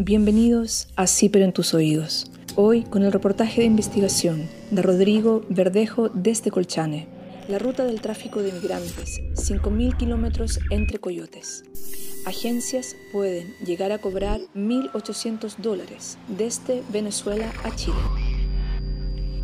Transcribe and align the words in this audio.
Bienvenidos 0.00 0.88
a 0.96 1.06
Ciper 1.06 1.42
en 1.42 1.52
tus 1.52 1.72
oídos. 1.72 2.28
Hoy 2.56 2.82
con 2.82 3.04
el 3.04 3.12
reportaje 3.12 3.60
de 3.60 3.68
investigación 3.68 4.48
de 4.72 4.82
Rodrigo 4.82 5.42
Verdejo 5.48 6.08
desde 6.08 6.50
Colchane. 6.50 7.06
La 7.46 7.60
ruta 7.60 7.84
del 7.84 8.00
tráfico 8.00 8.42
de 8.42 8.50
migrantes, 8.50 9.20
5.000 9.36 9.96
kilómetros 9.96 10.58
entre 10.70 10.98
coyotes. 10.98 11.62
Agencias 12.26 12.96
pueden 13.12 13.54
llegar 13.64 13.92
a 13.92 13.98
cobrar 13.98 14.40
1.800 14.56 15.58
dólares 15.58 16.18
desde 16.26 16.82
Venezuela 16.88 17.52
a 17.62 17.76
Chile. 17.76 17.94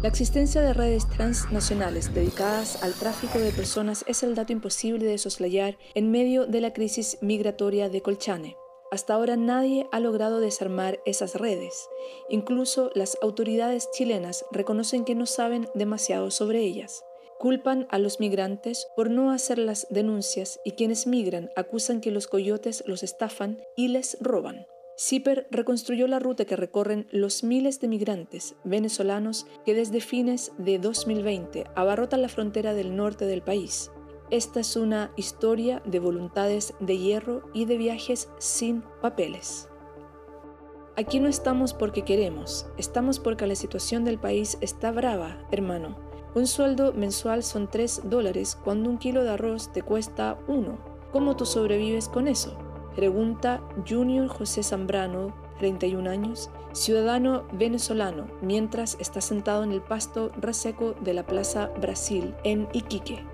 La 0.02 0.08
existencia 0.08 0.62
de 0.62 0.74
redes 0.74 1.08
transnacionales 1.10 2.12
dedicadas 2.12 2.82
al 2.82 2.94
tráfico 2.94 3.38
de 3.38 3.52
personas 3.52 4.04
es 4.08 4.24
el 4.24 4.34
dato 4.34 4.52
imposible 4.52 5.04
de 5.04 5.18
soslayar 5.18 5.78
en 5.94 6.10
medio 6.10 6.46
de 6.46 6.60
la 6.60 6.72
crisis 6.72 7.18
migratoria 7.20 7.88
de 7.88 8.02
Colchane. 8.02 8.56
Hasta 8.90 9.14
ahora 9.14 9.36
nadie 9.36 9.86
ha 9.92 10.00
logrado 10.00 10.40
desarmar 10.40 11.00
esas 11.06 11.36
redes. 11.36 11.88
Incluso 12.28 12.90
las 12.94 13.16
autoridades 13.22 13.88
chilenas 13.92 14.44
reconocen 14.50 15.04
que 15.04 15.14
no 15.14 15.26
saben 15.26 15.68
demasiado 15.74 16.30
sobre 16.32 16.60
ellas. 16.60 17.04
Culpan 17.38 17.86
a 17.90 17.98
los 17.98 18.18
migrantes 18.18 18.88
por 18.96 19.08
no 19.08 19.30
hacer 19.30 19.58
las 19.58 19.86
denuncias 19.90 20.60
y 20.64 20.72
quienes 20.72 21.06
migran 21.06 21.50
acusan 21.56 22.00
que 22.00 22.10
los 22.10 22.26
coyotes 22.26 22.82
los 22.86 23.02
estafan 23.02 23.62
y 23.76 23.88
les 23.88 24.18
roban. 24.20 24.66
CIPER 24.98 25.46
reconstruyó 25.50 26.06
la 26.06 26.18
ruta 26.18 26.44
que 26.44 26.56
recorren 26.56 27.06
los 27.10 27.42
miles 27.42 27.80
de 27.80 27.88
migrantes 27.88 28.54
venezolanos 28.64 29.46
que 29.64 29.72
desde 29.72 30.02
fines 30.02 30.52
de 30.58 30.78
2020 30.78 31.64
abarrotan 31.74 32.20
la 32.20 32.28
frontera 32.28 32.74
del 32.74 32.94
norte 32.94 33.24
del 33.24 33.40
país. 33.40 33.90
Esta 34.30 34.60
es 34.60 34.76
una 34.76 35.10
historia 35.16 35.82
de 35.84 35.98
voluntades 35.98 36.74
de 36.78 36.96
hierro 36.98 37.42
y 37.52 37.64
de 37.64 37.76
viajes 37.76 38.28
sin 38.38 38.84
papeles. 39.02 39.68
Aquí 40.96 41.18
no 41.18 41.28
estamos 41.28 41.74
porque 41.74 42.02
queremos, 42.02 42.66
estamos 42.76 43.18
porque 43.18 43.48
la 43.48 43.56
situación 43.56 44.04
del 44.04 44.20
país 44.20 44.56
está 44.60 44.92
brava, 44.92 45.38
hermano. 45.50 45.96
Un 46.36 46.46
sueldo 46.46 46.92
mensual 46.92 47.42
son 47.42 47.68
3 47.68 48.02
dólares 48.04 48.56
cuando 48.62 48.88
un 48.88 48.98
kilo 48.98 49.24
de 49.24 49.30
arroz 49.30 49.72
te 49.72 49.82
cuesta 49.82 50.38
1. 50.46 50.78
¿Cómo 51.12 51.34
tú 51.34 51.44
sobrevives 51.44 52.08
con 52.08 52.28
eso? 52.28 52.56
Pregunta 52.94 53.60
Junior 53.88 54.28
José 54.28 54.62
Zambrano, 54.62 55.34
31 55.58 56.08
años, 56.08 56.50
ciudadano 56.72 57.48
venezolano, 57.52 58.28
mientras 58.42 58.96
está 59.00 59.20
sentado 59.20 59.64
en 59.64 59.72
el 59.72 59.82
pasto 59.82 60.30
reseco 60.40 60.94
de 61.00 61.14
la 61.14 61.26
Plaza 61.26 61.72
Brasil 61.80 62.32
en 62.44 62.68
Iquique. 62.72 63.24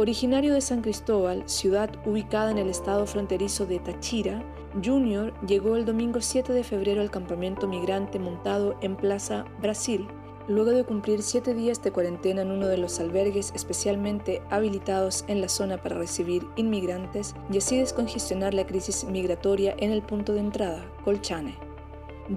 Originario 0.00 0.54
de 0.54 0.60
San 0.60 0.80
Cristóbal, 0.80 1.42
ciudad 1.46 1.90
ubicada 2.06 2.52
en 2.52 2.58
el 2.58 2.68
estado 2.68 3.04
fronterizo 3.04 3.66
de 3.66 3.80
Táchira, 3.80 4.44
Junior 4.80 5.34
llegó 5.44 5.74
el 5.74 5.84
domingo 5.84 6.20
7 6.20 6.52
de 6.52 6.62
febrero 6.62 7.00
al 7.00 7.10
campamento 7.10 7.66
migrante 7.66 8.20
montado 8.20 8.76
en 8.80 8.94
Plaza 8.94 9.44
Brasil, 9.60 10.06
luego 10.46 10.70
de 10.70 10.84
cumplir 10.84 11.20
siete 11.20 11.52
días 11.52 11.82
de 11.82 11.90
cuarentena 11.90 12.42
en 12.42 12.52
uno 12.52 12.68
de 12.68 12.78
los 12.78 13.00
albergues 13.00 13.50
especialmente 13.56 14.40
habilitados 14.50 15.24
en 15.26 15.40
la 15.40 15.48
zona 15.48 15.82
para 15.82 15.98
recibir 15.98 16.46
inmigrantes 16.54 17.34
y 17.50 17.58
así 17.58 17.76
descongestionar 17.76 18.54
la 18.54 18.66
crisis 18.68 19.02
migratoria 19.02 19.74
en 19.78 19.90
el 19.90 20.02
punto 20.02 20.32
de 20.32 20.38
entrada, 20.38 20.88
Colchane. 21.04 21.56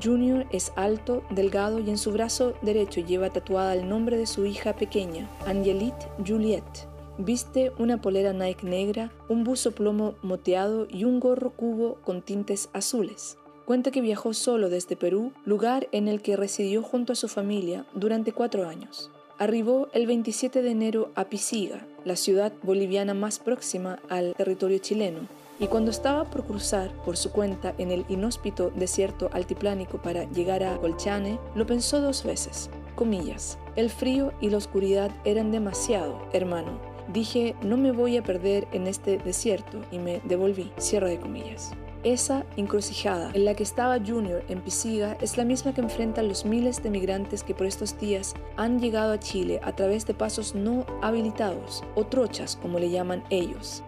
Junior 0.02 0.48
es 0.50 0.74
alto, 0.76 1.22
delgado 1.30 1.78
y 1.78 1.92
en 1.92 2.00
su 2.00 2.12
brazo 2.12 2.56
derecho 2.64 3.02
lleva 3.02 3.30
tatuada 3.30 3.76
el 3.76 3.88
nombre 3.88 4.18
de 4.18 4.26
su 4.26 4.48
hija 4.48 4.76
pequeña, 4.76 5.30
Angelique 5.46 6.08
Juliette. 6.26 6.91
Viste 7.24 7.72
una 7.78 8.02
polera 8.02 8.34
Nike 8.34 8.66
negra, 8.66 9.12
un 9.30 9.44
buzo 9.44 9.74
plomo 9.74 10.16
moteado 10.24 10.88
y 10.90 11.04
un 11.04 11.20
gorro 11.20 11.52
cubo 11.52 12.00
con 12.04 12.24
tintes 12.24 12.70
azules. 12.74 13.38
Cuenta 13.66 13.92
que 13.92 14.02
viajó 14.02 14.34
solo 14.34 14.70
desde 14.70 14.96
Perú, 14.96 15.32
lugar 15.46 15.88
en 15.92 16.08
el 16.08 16.24
que 16.24 16.36
residió 16.36 16.82
junto 16.82 17.14
a 17.14 17.16
su 17.16 17.28
familia 17.28 17.86
durante 17.94 18.32
cuatro 18.32 18.68
años. 18.68 19.12
Arribó 19.38 19.88
el 19.94 20.08
27 20.08 20.64
de 20.64 20.72
enero 20.72 21.12
a 21.14 21.26
Pisiga, 21.26 21.86
la 22.06 22.16
ciudad 22.16 22.54
boliviana 22.64 23.14
más 23.14 23.38
próxima 23.38 24.00
al 24.10 24.34
territorio 24.34 24.80
chileno, 24.80 25.28
y 25.60 25.68
cuando 25.68 25.92
estaba 25.92 26.24
por 26.26 26.44
cruzar 26.44 26.92
por 27.06 27.18
su 27.18 27.32
cuenta 27.32 27.76
en 27.78 27.92
el 27.92 28.04
inhóspito 28.10 28.72
desierto 28.72 29.30
altiplánico 29.32 30.02
para 30.02 30.24
llegar 30.32 30.64
a 30.64 30.76
Colchane, 30.80 31.38
lo 31.54 31.68
pensó 31.68 32.02
dos 32.02 32.24
veces. 32.24 32.72
Comillas, 32.96 33.60
el 33.76 33.92
frío 33.92 34.34
y 34.42 34.50
la 34.50 34.58
oscuridad 34.58 35.12
eran 35.24 35.52
demasiado, 35.52 36.20
hermano, 36.34 36.91
Dije, 37.14 37.56
no 37.62 37.76
me 37.76 37.92
voy 37.92 38.16
a 38.16 38.24
perder 38.24 38.68
en 38.72 38.88
este 38.88 39.18
desierto 39.18 39.82
y 39.92 40.00
me 40.00 40.22
devolví, 40.24 40.72
cierre 40.78 41.10
de 41.10 41.20
comillas. 41.20 41.72
Esa 42.04 42.46
encrucijada 42.58 43.32
en 43.34 43.46
la 43.46 43.54
que 43.54 43.64
estaba 43.64 44.00
Junior 44.00 44.44
en 44.48 44.62
Pisiga 44.62 45.18
es 45.22 45.38
la 45.38 45.44
misma 45.44 45.74
que 45.74 45.82
enfrentan 45.82 46.30
los 46.30 46.46
miles 46.46 46.82
de 46.82 46.90
migrantes 46.90 47.44
que 47.44 47.54
por 47.54 47.68
estos 47.68 48.00
días 48.00 48.34
han 48.56 48.80
llegado 48.80 49.12
a 49.12 49.20
Chile 49.20 49.60
a 49.62 49.76
través 49.76 50.08
de 50.08 50.14
pasos 50.14 50.56
no 50.56 50.86
habilitados 51.02 51.84
o 51.96 52.06
trochas 52.06 52.56
como 52.56 52.80
le 52.80 52.90
llaman 52.90 53.24
ellos. 53.30 53.84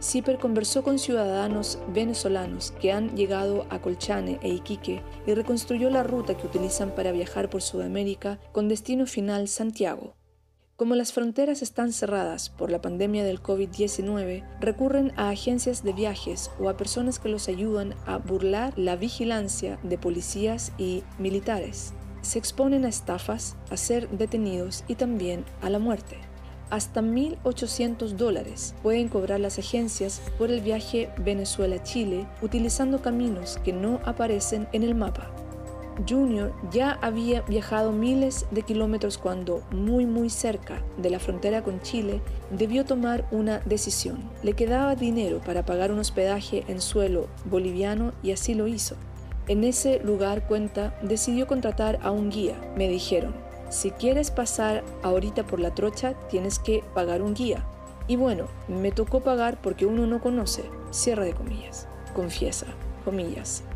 Zipper 0.00 0.38
conversó 0.38 0.84
con 0.84 0.98
ciudadanos 0.98 1.80
venezolanos 1.92 2.72
que 2.80 2.92
han 2.92 3.16
llegado 3.16 3.66
a 3.70 3.80
Colchane 3.80 4.38
e 4.42 4.50
Iquique 4.50 5.02
y 5.26 5.34
reconstruyó 5.34 5.90
la 5.90 6.04
ruta 6.04 6.36
que 6.36 6.46
utilizan 6.46 6.94
para 6.94 7.10
viajar 7.10 7.50
por 7.50 7.62
Sudamérica 7.62 8.38
con 8.52 8.68
destino 8.68 9.06
final 9.06 9.48
Santiago. 9.48 10.17
Como 10.78 10.94
las 10.94 11.12
fronteras 11.12 11.60
están 11.60 11.92
cerradas 11.92 12.50
por 12.50 12.70
la 12.70 12.80
pandemia 12.80 13.24
del 13.24 13.42
COVID-19, 13.42 14.44
recurren 14.60 15.12
a 15.16 15.30
agencias 15.30 15.82
de 15.82 15.92
viajes 15.92 16.52
o 16.60 16.68
a 16.68 16.76
personas 16.76 17.18
que 17.18 17.28
los 17.28 17.48
ayudan 17.48 17.96
a 18.06 18.18
burlar 18.18 18.78
la 18.78 18.94
vigilancia 18.94 19.80
de 19.82 19.98
policías 19.98 20.70
y 20.78 21.02
militares. 21.18 21.94
Se 22.22 22.38
exponen 22.38 22.84
a 22.84 22.90
estafas, 22.90 23.56
a 23.70 23.76
ser 23.76 24.08
detenidos 24.10 24.84
y 24.86 24.94
también 24.94 25.44
a 25.62 25.68
la 25.68 25.80
muerte. 25.80 26.18
Hasta 26.70 27.02
1.800 27.02 28.10
dólares 28.10 28.76
pueden 28.80 29.08
cobrar 29.08 29.40
las 29.40 29.58
agencias 29.58 30.22
por 30.38 30.52
el 30.52 30.60
viaje 30.60 31.10
Venezuela-Chile 31.18 32.28
utilizando 32.40 33.02
caminos 33.02 33.58
que 33.64 33.72
no 33.72 33.98
aparecen 34.04 34.68
en 34.72 34.84
el 34.84 34.94
mapa. 34.94 35.28
Junior 36.06 36.52
ya 36.70 36.98
había 37.02 37.42
viajado 37.42 37.92
miles 37.92 38.46
de 38.50 38.62
kilómetros 38.62 39.18
cuando, 39.18 39.62
muy 39.70 40.06
muy 40.06 40.30
cerca 40.30 40.82
de 40.96 41.10
la 41.10 41.18
frontera 41.18 41.62
con 41.62 41.80
Chile, 41.80 42.20
debió 42.50 42.84
tomar 42.84 43.26
una 43.30 43.60
decisión. 43.60 44.18
Le 44.42 44.52
quedaba 44.52 44.94
dinero 44.94 45.40
para 45.44 45.64
pagar 45.64 45.90
un 45.92 45.98
hospedaje 45.98 46.64
en 46.68 46.80
suelo 46.80 47.28
boliviano 47.44 48.12
y 48.22 48.32
así 48.32 48.54
lo 48.54 48.66
hizo. 48.66 48.96
En 49.48 49.64
ese 49.64 50.00
lugar, 50.00 50.46
cuenta, 50.46 50.98
decidió 51.02 51.46
contratar 51.46 51.98
a 52.02 52.10
un 52.10 52.30
guía. 52.30 52.54
Me 52.76 52.88
dijeron, 52.88 53.34
si 53.70 53.90
quieres 53.90 54.30
pasar 54.30 54.84
ahorita 55.02 55.46
por 55.46 55.58
la 55.58 55.74
trocha, 55.74 56.14
tienes 56.28 56.58
que 56.58 56.84
pagar 56.94 57.22
un 57.22 57.34
guía. 57.34 57.64
Y 58.06 58.16
bueno, 58.16 58.48
me 58.68 58.92
tocó 58.92 59.20
pagar 59.20 59.60
porque 59.60 59.86
uno 59.86 60.06
no 60.06 60.20
conoce. 60.20 60.64
Cierra 60.90 61.24
de 61.24 61.34
comillas. 61.34 61.88
Confiesa 62.14 62.66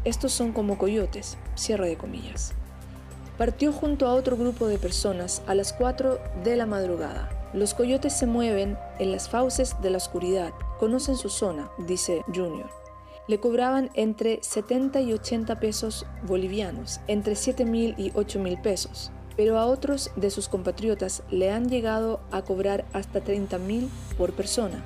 Estos 0.05 0.33
son 0.33 0.53
como 0.53 0.79
coyotes, 0.79 1.39
cierre 1.55 1.89
de 1.89 1.97
comillas. 1.97 2.53
Partió 3.39 3.73
junto 3.73 4.07
a 4.07 4.15
otro 4.15 4.37
grupo 4.37 4.67
de 4.67 4.79
personas 4.79 5.43
a 5.47 5.55
las 5.55 5.73
4 5.73 6.19
de 6.45 6.57
la 6.57 6.67
madrugada. 6.67 7.31
Los 7.55 7.75
coyotes 7.75 8.13
se 8.13 8.27
mueven 8.27 8.79
en 8.99 9.13
las 9.13 9.29
fauces 9.29 9.77
de 9.83 9.91
la 9.91 9.99
oscuridad, 9.99 10.53
conocen 10.79 11.17
su 11.17 11.29
zona, 11.29 11.71
dice 11.79 12.23
Junior. 12.35 12.71
Le 13.29 13.41
cobraban 13.41 13.91
entre 13.95 14.39
70 14.43 15.01
y 15.01 15.13
80 15.13 15.61
pesos 15.61 16.07
bolivianos, 16.25 17.01
entre 17.07 17.37
7 17.37 17.65
mil 17.65 17.95
y 17.97 18.13
8 18.15 18.39
mil 18.39 18.61
pesos 18.61 19.13
pero 19.37 19.59
a 19.59 19.67
otros 19.67 20.11
de 20.17 20.31
sus 20.31 20.49
compatriotas 20.49 21.23
le 21.31 21.51
han 21.51 21.69
llegado 21.69 22.21
a 22.31 22.43
cobrar 22.43 22.85
hasta 22.93 23.21
30 23.21 23.59
mil 23.59 23.89
por 24.19 24.33
persona. 24.33 24.85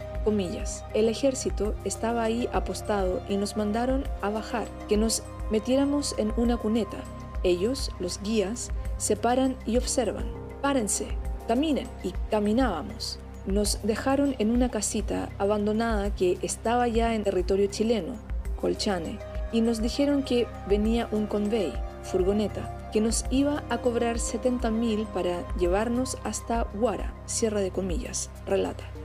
El 0.95 1.09
ejército 1.09 1.75
estaba 1.85 2.25
ahí 2.25 2.49
apostado 2.53 3.23
y 3.29 3.37
nos 3.37 3.57
mandaron 3.57 4.05
a 4.23 4.31
bajar, 4.31 4.67
que 4.89 4.97
nos 4.97 5.23
metiéramos 5.51 6.15
en 6.19 6.33
una 6.37 6.57
cuneta. 6.57 6.99
Ellos, 7.45 7.93
los 8.01 8.21
guías, 8.23 8.71
se 8.97 9.17
paran 9.17 9.57
y 9.67 9.77
observan. 9.77 10.27
Párense, 10.63 11.07
caminen 11.47 11.87
y 12.03 12.13
caminábamos. 12.31 13.21
Nos 13.47 13.79
dejaron 13.85 14.35
en 14.41 14.51
una 14.51 14.69
casita 14.69 15.31
abandonada 15.39 16.13
que 16.13 16.39
estaba 16.43 16.89
ya 16.89 17.15
en 17.15 17.23
territorio 17.23 17.69
chileno, 17.69 18.15
Colchane, 18.61 19.21
y 19.53 19.61
nos 19.61 19.81
dijeron 19.81 20.25
que 20.25 20.49
venía 20.69 21.09
un 21.13 21.27
convey, 21.27 21.73
furgoneta, 22.03 22.91
que 22.93 23.01
nos 23.01 23.25
iba 23.31 23.63
a 23.71 23.79
cobrar 23.79 24.19
70 24.19 24.71
mil 24.73 25.07
para 25.15 25.47
llevarnos 25.57 26.19
hasta 26.25 26.65
Guara, 26.75 27.15
Sierra 27.27 27.61
de 27.61 27.71
Comillas, 27.71 28.31
relata. 28.45 28.96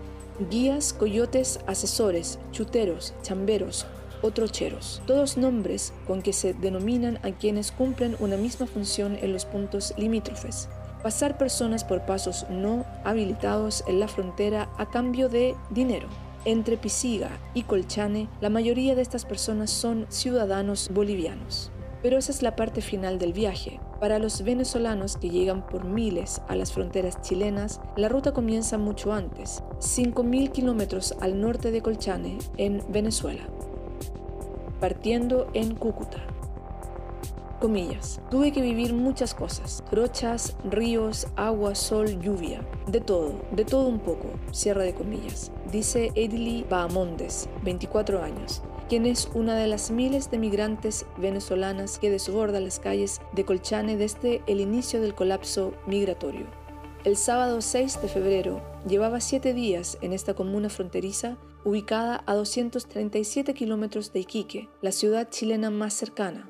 Guías, 0.50 0.94
coyotes, 0.94 1.60
asesores, 1.68 2.40
chuteros, 2.52 3.14
chamberos, 3.22 3.86
otrocheros, 4.22 5.02
todos 5.06 5.38
nombres 5.38 5.94
con 6.08 6.22
que 6.22 6.34
se 6.34 6.54
denominan 6.54 7.20
a 7.24 7.32
quienes 7.32 7.72
cumplen 7.72 8.16
una 8.20 8.38
misma 8.38 8.68
función 8.68 9.18
en 9.22 9.34
los 9.34 9.46
puntos 9.46 9.94
limítrofes. 9.98 10.70
Pasar 11.04 11.38
personas 11.38 11.84
por 11.84 12.06
pasos 12.06 12.46
no 12.50 12.86
habilitados 13.04 13.84
en 13.88 14.00
la 14.00 14.08
frontera 14.08 14.70
a 14.78 14.90
cambio 14.90 15.30
de 15.30 15.56
dinero. 15.72 16.08
Entre 16.46 16.78
Pisiga 16.78 17.30
y 17.54 17.64
Colchane, 17.64 18.28
la 18.40 18.50
mayoría 18.50 18.96
de 18.96 19.02
estas 19.02 19.26
personas 19.26 19.70
son 19.70 20.06
ciudadanos 20.10 20.90
bolivianos. 20.92 21.72
Pero 22.02 22.18
esa 22.18 22.32
es 22.32 22.42
la 22.42 22.56
parte 22.56 22.82
final 22.82 23.20
del 23.20 23.34
viaje. 23.34 23.80
Para 24.02 24.18
los 24.18 24.42
venezolanos 24.42 25.16
que 25.16 25.30
llegan 25.30 25.64
por 25.64 25.86
miles 25.86 26.42
a 26.48 26.56
las 26.56 26.74
fronteras 26.74 27.22
chilenas, 27.22 27.80
la 27.96 28.10
ruta 28.10 28.34
comienza 28.34 28.80
mucho 28.80 29.14
antes, 29.14 29.62
5.000 29.78 30.52
kilómetros 30.52 31.14
al 31.22 31.40
norte 31.40 31.70
de 31.70 31.84
Colchane, 31.84 32.40
en 32.58 32.84
Venezuela, 32.90 33.44
partiendo 34.80 35.52
en 35.54 35.76
Cúcuta. 35.76 36.18
Comillas. 37.60 38.20
Tuve 38.32 38.52
que 38.52 38.64
vivir 38.64 38.96
muchas 38.96 39.36
cosas. 39.36 39.84
Trochas, 39.92 40.58
ríos, 40.64 41.28
agua, 41.36 41.76
sol, 41.76 42.20
lluvia. 42.20 42.68
De 42.88 43.02
todo, 43.02 43.36
de 43.52 43.66
todo 43.66 43.88
un 43.88 44.00
poco. 44.00 44.32
Cierra 44.52 44.82
de 44.82 44.96
comillas. 44.96 45.52
Dice 45.72 46.12
Edili 46.16 46.66
Bahamondes, 46.68 47.48
24 47.62 48.24
años 48.24 48.64
quien 48.92 49.06
es 49.06 49.30
una 49.34 49.56
de 49.56 49.68
las 49.68 49.90
miles 49.90 50.30
de 50.32 50.38
migrantes 50.38 51.06
venezolanas 51.16 51.98
que 51.98 52.10
desborda 52.10 52.60
las 52.60 52.82
calles 52.82 53.22
de 53.32 53.46
Colchane 53.46 53.96
desde 53.96 54.42
el 54.48 54.60
inicio 54.60 55.00
del 55.00 55.16
colapso 55.16 55.74
migratorio. 55.88 56.46
El 57.06 57.16
sábado 57.16 57.62
6 57.62 58.02
de 58.02 58.10
febrero 58.10 58.62
llevaba 58.86 59.22
siete 59.22 59.54
días 59.54 59.98
en 60.02 60.12
esta 60.12 60.34
comuna 60.34 60.68
fronteriza 60.68 61.38
ubicada 61.64 62.22
a 62.26 62.36
237 62.36 63.54
kilómetros 63.54 64.12
de 64.12 64.20
Iquique, 64.20 64.68
la 64.82 64.92
ciudad 64.92 65.30
chilena 65.30 65.70
más 65.70 65.94
cercana. 65.94 66.50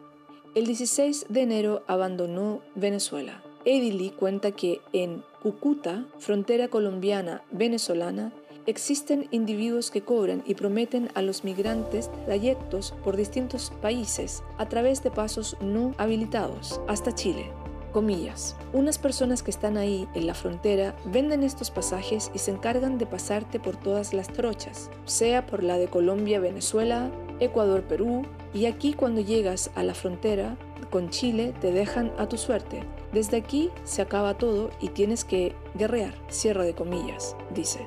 El 0.55 0.65
16 0.65 1.27
de 1.29 1.41
enero 1.43 1.83
abandonó 1.85 2.61
Venezuela. 2.73 3.43
Edili 3.65 4.09
cuenta 4.09 4.49
que 4.49 4.81
en 4.93 5.23
Cúcuta, 5.43 6.07
frontera 6.17 6.69
colombiana-venezolana, 6.69 8.33
Existen 8.67 9.27
individuos 9.31 9.89
que 9.89 10.01
cobran 10.01 10.43
y 10.45 10.53
prometen 10.53 11.09
a 11.15 11.23
los 11.23 11.43
migrantes 11.43 12.11
trayectos 12.25 12.93
por 13.03 13.17
distintos 13.17 13.71
países 13.81 14.43
a 14.57 14.69
través 14.69 15.01
de 15.03 15.09
pasos 15.09 15.57
no 15.61 15.95
habilitados 15.97 16.79
hasta 16.87 17.13
Chile. 17.13 17.51
Comillas. 17.91 18.55
Unas 18.71 18.97
personas 18.97 19.43
que 19.43 19.51
están 19.51 19.77
ahí 19.77 20.07
en 20.13 20.27
la 20.27 20.33
frontera 20.33 20.95
venden 21.05 21.43
estos 21.43 21.71
pasajes 21.71 22.31
y 22.33 22.39
se 22.39 22.51
encargan 22.51 22.97
de 22.97 23.05
pasarte 23.05 23.59
por 23.59 23.75
todas 23.75 24.13
las 24.13 24.29
trochas, 24.29 24.89
sea 25.05 25.45
por 25.45 25.61
la 25.63 25.77
de 25.77 25.87
Colombia, 25.87 26.39
Venezuela, 26.39 27.11
Ecuador, 27.39 27.81
Perú, 27.81 28.21
y 28.53 28.65
aquí 28.65 28.93
cuando 28.93 29.21
llegas 29.21 29.71
a 29.75 29.83
la 29.83 29.93
frontera 29.93 30.55
con 30.89 31.09
Chile 31.09 31.53
te 31.59 31.71
dejan 31.71 32.13
a 32.17 32.29
tu 32.29 32.37
suerte. 32.37 32.83
Desde 33.11 33.37
aquí 33.37 33.71
se 33.83 34.01
acaba 34.01 34.37
todo 34.37 34.69
y 34.79 34.89
tienes 34.89 35.25
que 35.25 35.55
guerrear. 35.75 36.13
Cierra 36.29 36.63
de 36.63 36.75
comillas, 36.75 37.35
dice. 37.53 37.79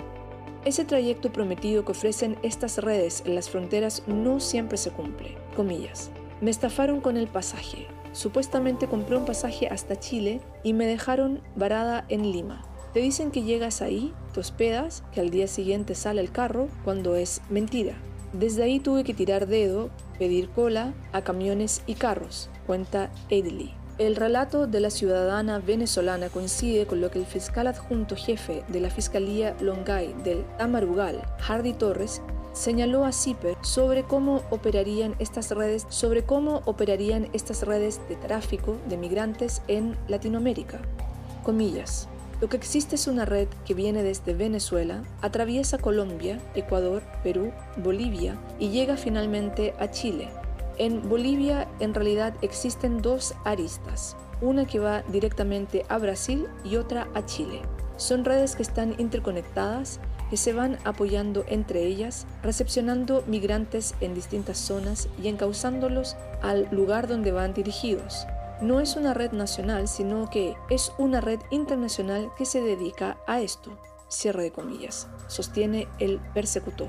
Ese 0.65 0.87
trayecto 0.87 1.31
prometido 1.31 1.85
que 1.85 1.93
ofrecen 1.93 2.39
estas 2.43 2.79
redes 2.79 3.23
en 3.27 3.35
las 3.35 3.51
fronteras 3.51 4.03
no 4.07 4.41
siempre 4.41 4.79
se 4.79 4.91
cumple. 4.91 5.37
Comillas. 5.57 6.11
Me 6.41 6.51
estafaron 6.51 7.03
con 7.03 7.19
el 7.19 7.27
pasaje. 7.27 7.87
Supuestamente 8.13 8.87
compré 8.87 9.17
un 9.17 9.27
pasaje 9.27 9.69
hasta 9.69 10.01
Chile 10.01 10.41
y 10.63 10.73
me 10.73 10.87
dejaron 10.87 11.43
varada 11.55 12.07
en 12.09 12.33
Lima. 12.33 12.65
Te 12.95 13.01
dicen 13.01 13.31
que 13.31 13.43
llegas 13.43 13.83
ahí, 13.83 14.15
te 14.33 14.41
hospedas, 14.41 15.03
que 15.13 15.21
al 15.21 15.31
día 15.31 15.49
siguiente 15.49 15.95
sale 15.95 16.23
el 16.23 16.31
carro, 16.31 16.69
cuando 16.85 17.17
es 17.17 17.43
mentira. 17.51 17.97
Desde 18.33 18.63
ahí 18.63 18.81
tuve 18.81 19.05
que 19.05 19.15
tirar 19.15 19.47
dedo, 19.47 19.91
pedir 20.19 20.49
cola 20.49 20.95
a 21.13 21.23
camiones 21.23 21.83
y 21.87 21.95
carros, 21.95 22.49
cuenta 22.67 23.13
Edley. 23.29 23.75
El 23.97 24.17
relato 24.17 24.67
de 24.67 24.81
la 24.81 24.91
ciudadana 24.91 25.61
venezolana 25.61 26.29
coincide 26.29 26.85
con 26.85 27.01
lo 27.01 27.13
que 27.13 27.21
el 27.21 27.27
fiscal 27.27 27.69
adjunto 27.69 28.17
jefe 28.17 28.65
de 28.67 28.81
la 28.81 28.91
Fiscalía 28.91 29.55
Longay 29.61 30.15
del 30.25 30.45
Tamarugal, 30.59 31.23
Hardy 31.39 31.75
Torres, 31.75 32.21
señaló 32.53 33.05
a 33.05 33.13
CIPER 33.13 33.57
sobre 33.63 34.03
cómo 34.03 34.43
operarían 34.51 35.15
estas 35.21 35.53
redes, 35.53 35.87
sobre 35.91 36.25
cómo 36.25 36.63
operarían 36.65 37.29
estas 37.35 37.63
redes 37.63 38.01
de 38.09 38.17
tráfico 38.17 38.77
de 38.89 38.97
migrantes 38.97 39.63
en 39.69 39.97
Latinoamérica. 40.09 40.81
Comillas. 41.45 42.09
Lo 42.41 42.49
que 42.49 42.57
existe 42.57 42.97
es 42.97 43.07
una 43.07 43.25
red 43.25 43.47
que 43.65 43.75
viene 43.75 44.03
desde 44.03 44.35
Venezuela, 44.35 45.05
atraviesa 45.23 45.79
Colombia, 45.79 46.41
Ecuador, 46.57 47.05
Perú, 47.23 47.53
Bolivia 47.77 48.37
y 48.59 48.71
llega 48.71 48.97
finalmente 48.97 49.73
a 49.79 49.93
Chile, 49.93 50.31
en 50.79 51.09
Bolivia 51.09 51.69
en 51.81 51.95
realidad 51.95 52.35
existen 52.43 53.03
dos 53.03 53.35
aristas, 53.45 54.17
una 54.41 54.67
que 54.67 54.79
va 54.79 55.03
directamente 55.03 55.85
a 55.89 55.99
Brasil 55.99 56.47
y 56.65 56.77
otra 56.77 57.09
a 57.15 57.25
Chile. 57.25 57.63
Son 57.97 58.25
redes 58.25 58.57
que 58.57 58.63
están 58.63 58.95
interconectadas, 58.99 60.01
que 60.31 60.37
se 60.37 60.53
van 60.53 60.79
apoyando 60.85 61.45
entre 61.47 61.85
ellas, 61.85 62.27
recepcionando 62.43 63.23
migrantes 63.27 63.95
en 64.01 64.15
distintas 64.15 64.59
zonas 64.59 65.09
y 65.23 65.29
encauzándolos 65.29 66.17
al 66.43 66.69
lugar 66.71 67.07
donde 67.07 67.31
van 67.31 67.55
dirigidos. 67.55 68.27
No 68.61 68.81
es 68.81 68.97
una 68.97 69.15
red 69.15 69.33
nacional, 69.33 69.89
sino 69.89 70.31
que 70.31 70.57
es 70.71 70.93
una 70.99 71.21
red 71.21 71.41
internacional 71.51 72.31
que 72.37 72.47
se 72.47 72.61
dedica 72.61 73.17
a 73.27 73.41
esto. 73.41 73.79
Cierre 74.09 74.45
de 74.45 74.53
comillas, 74.53 75.09
sostiene 75.27 75.89
el 75.99 76.21
persecutor. 76.35 76.89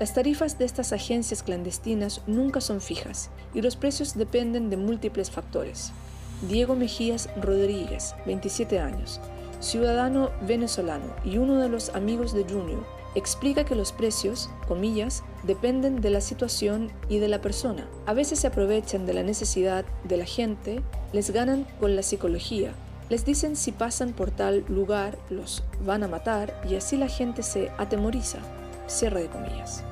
Las 0.00 0.14
tarifas 0.14 0.58
de 0.58 0.64
estas 0.64 0.92
agencias 0.92 1.42
clandestinas 1.42 2.20
nunca 2.28 2.60
son 2.60 2.80
fijas 2.80 3.30
y 3.52 3.62
los 3.62 3.74
precios 3.74 4.16
dependen 4.16 4.70
de 4.70 4.76
múltiples 4.76 5.28
factores. 5.28 5.90
Diego 6.48 6.76
Mejías 6.76 7.28
Rodríguez, 7.40 8.14
27 8.24 8.78
años, 8.78 9.20
ciudadano 9.58 10.30
venezolano 10.46 11.16
y 11.24 11.38
uno 11.38 11.56
de 11.56 11.68
los 11.68 11.88
amigos 11.96 12.32
de 12.32 12.44
Junior, 12.44 12.86
explica 13.16 13.64
que 13.64 13.74
los 13.74 13.90
precios, 13.90 14.48
comillas, 14.68 15.24
dependen 15.42 16.00
de 16.00 16.10
la 16.10 16.20
situación 16.20 16.92
y 17.08 17.18
de 17.18 17.26
la 17.26 17.40
persona. 17.40 17.88
A 18.06 18.14
veces 18.14 18.38
se 18.38 18.46
aprovechan 18.46 19.04
de 19.04 19.14
la 19.14 19.24
necesidad 19.24 19.84
de 20.04 20.16
la 20.16 20.26
gente, 20.26 20.80
les 21.12 21.30
ganan 21.30 21.66
con 21.80 21.96
la 21.96 22.04
psicología, 22.04 22.72
les 23.10 23.24
dicen 23.24 23.56
si 23.56 23.72
pasan 23.72 24.12
por 24.12 24.30
tal 24.30 24.64
lugar 24.68 25.18
los 25.28 25.64
van 25.84 26.04
a 26.04 26.08
matar 26.08 26.62
y 26.68 26.76
así 26.76 26.96
la 26.96 27.08
gente 27.08 27.42
se 27.42 27.70
atemoriza. 27.78 28.38
Cierre 28.88 29.22
de 29.22 29.28
comillas. 29.28 29.84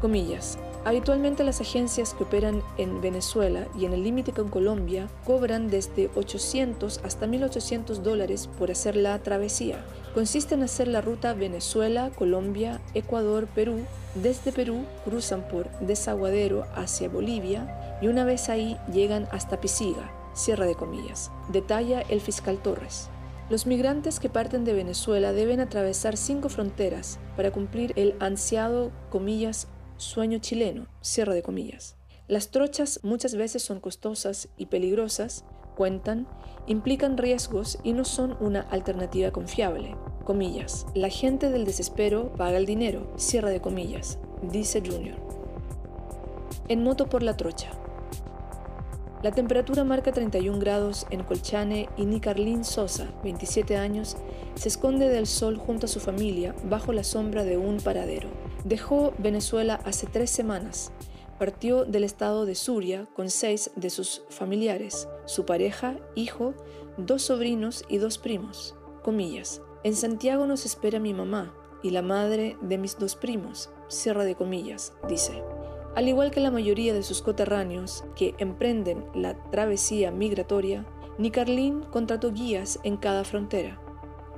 Comillas. 0.00 0.58
Habitualmente 0.84 1.44
las 1.44 1.60
agencias 1.60 2.14
que 2.14 2.24
operan 2.24 2.62
en 2.78 3.02
Venezuela 3.02 3.66
y 3.78 3.84
en 3.84 3.92
el 3.92 4.02
límite 4.02 4.32
con 4.32 4.48
Colombia 4.48 5.08
cobran 5.26 5.68
desde 5.68 6.08
800 6.16 7.00
hasta 7.04 7.26
1800 7.26 8.02
dólares 8.02 8.48
por 8.58 8.70
hacer 8.70 8.96
la 8.96 9.18
travesía. 9.18 9.84
Consiste 10.14 10.54
en 10.54 10.62
hacer 10.62 10.88
la 10.88 11.02
ruta 11.02 11.34
Venezuela, 11.34 12.10
Colombia, 12.16 12.80
Ecuador, 12.94 13.48
Perú. 13.48 13.80
Desde 14.14 14.50
Perú 14.50 14.84
cruzan 15.04 15.46
por 15.46 15.68
Desaguadero 15.80 16.64
hacia 16.74 17.10
Bolivia 17.10 17.98
y 18.00 18.06
una 18.06 18.24
vez 18.24 18.48
ahí 18.48 18.78
llegan 18.90 19.28
hasta 19.30 19.60
Pisiga, 19.60 20.10
cierre 20.32 20.66
de 20.66 20.74
comillas. 20.74 21.30
Detalla 21.50 22.00
el 22.00 22.22
fiscal 22.22 22.56
Torres. 22.58 23.10
Los 23.50 23.66
migrantes 23.66 24.20
que 24.20 24.28
parten 24.28 24.64
de 24.64 24.74
Venezuela 24.74 25.32
deben 25.32 25.60
atravesar 25.60 26.18
cinco 26.18 26.50
fronteras 26.50 27.18
para 27.34 27.50
cumplir 27.50 27.94
el 27.96 28.14
ansiado, 28.20 28.92
comillas, 29.08 29.68
sueño 29.96 30.38
chileno, 30.38 30.86
cierre 31.00 31.34
de 31.34 31.42
comillas. 31.42 31.96
Las 32.26 32.50
trochas 32.50 33.00
muchas 33.02 33.34
veces 33.34 33.62
son 33.62 33.80
costosas 33.80 34.50
y 34.58 34.66
peligrosas, 34.66 35.46
cuentan, 35.76 36.28
implican 36.66 37.16
riesgos 37.16 37.78
y 37.82 37.94
no 37.94 38.04
son 38.04 38.36
una 38.38 38.60
alternativa 38.60 39.30
confiable. 39.30 39.96
Comillas. 40.24 40.84
La 40.94 41.08
gente 41.08 41.48
del 41.50 41.64
desespero 41.64 42.34
paga 42.34 42.58
el 42.58 42.66
dinero, 42.66 43.10
cierre 43.16 43.50
de 43.50 43.62
comillas, 43.62 44.18
dice 44.42 44.82
Junior. 44.84 45.16
En 46.68 46.82
moto 46.82 47.08
por 47.08 47.22
la 47.22 47.34
trocha. 47.34 47.70
La 49.20 49.32
temperatura 49.32 49.82
marca 49.82 50.12
31 50.12 50.60
grados 50.60 51.04
en 51.10 51.24
Colchane 51.24 51.88
y 51.96 52.04
Nicarlín 52.04 52.64
Sosa, 52.64 53.08
27 53.24 53.76
años, 53.76 54.16
se 54.54 54.68
esconde 54.68 55.08
del 55.08 55.26
sol 55.26 55.56
junto 55.56 55.86
a 55.86 55.88
su 55.88 55.98
familia 55.98 56.54
bajo 56.64 56.92
la 56.92 57.02
sombra 57.02 57.42
de 57.42 57.56
un 57.56 57.78
paradero. 57.78 58.28
Dejó 58.64 59.12
Venezuela 59.18 59.80
hace 59.84 60.06
tres 60.06 60.30
semanas. 60.30 60.92
Partió 61.36 61.84
del 61.84 62.04
estado 62.04 62.46
de 62.46 62.54
Suria 62.54 63.08
con 63.14 63.28
seis 63.28 63.72
de 63.74 63.90
sus 63.90 64.22
familiares, 64.28 65.08
su 65.26 65.44
pareja, 65.44 65.96
hijo, 66.14 66.54
dos 66.96 67.22
sobrinos 67.22 67.84
y 67.88 67.98
dos 67.98 68.18
primos. 68.18 68.76
Comillas. 69.02 69.62
En 69.82 69.96
Santiago 69.96 70.46
nos 70.46 70.64
espera 70.64 71.00
mi 71.00 71.12
mamá 71.12 71.54
y 71.82 71.90
la 71.90 72.02
madre 72.02 72.56
de 72.60 72.78
mis 72.78 72.98
dos 72.98 73.16
primos. 73.16 73.70
Cierra 73.88 74.24
de 74.24 74.36
comillas, 74.36 74.92
dice. 75.08 75.42
Al 75.94 76.08
igual 76.08 76.30
que 76.30 76.40
la 76.40 76.50
mayoría 76.50 76.94
de 76.94 77.02
sus 77.02 77.22
coterráneos 77.22 78.04
que 78.14 78.34
emprenden 78.38 79.04
la 79.14 79.34
travesía 79.50 80.10
migratoria, 80.10 80.86
Nicarlín 81.18 81.82
contrató 81.90 82.32
guías 82.32 82.78
en 82.84 82.96
cada 82.96 83.24
frontera. 83.24 83.80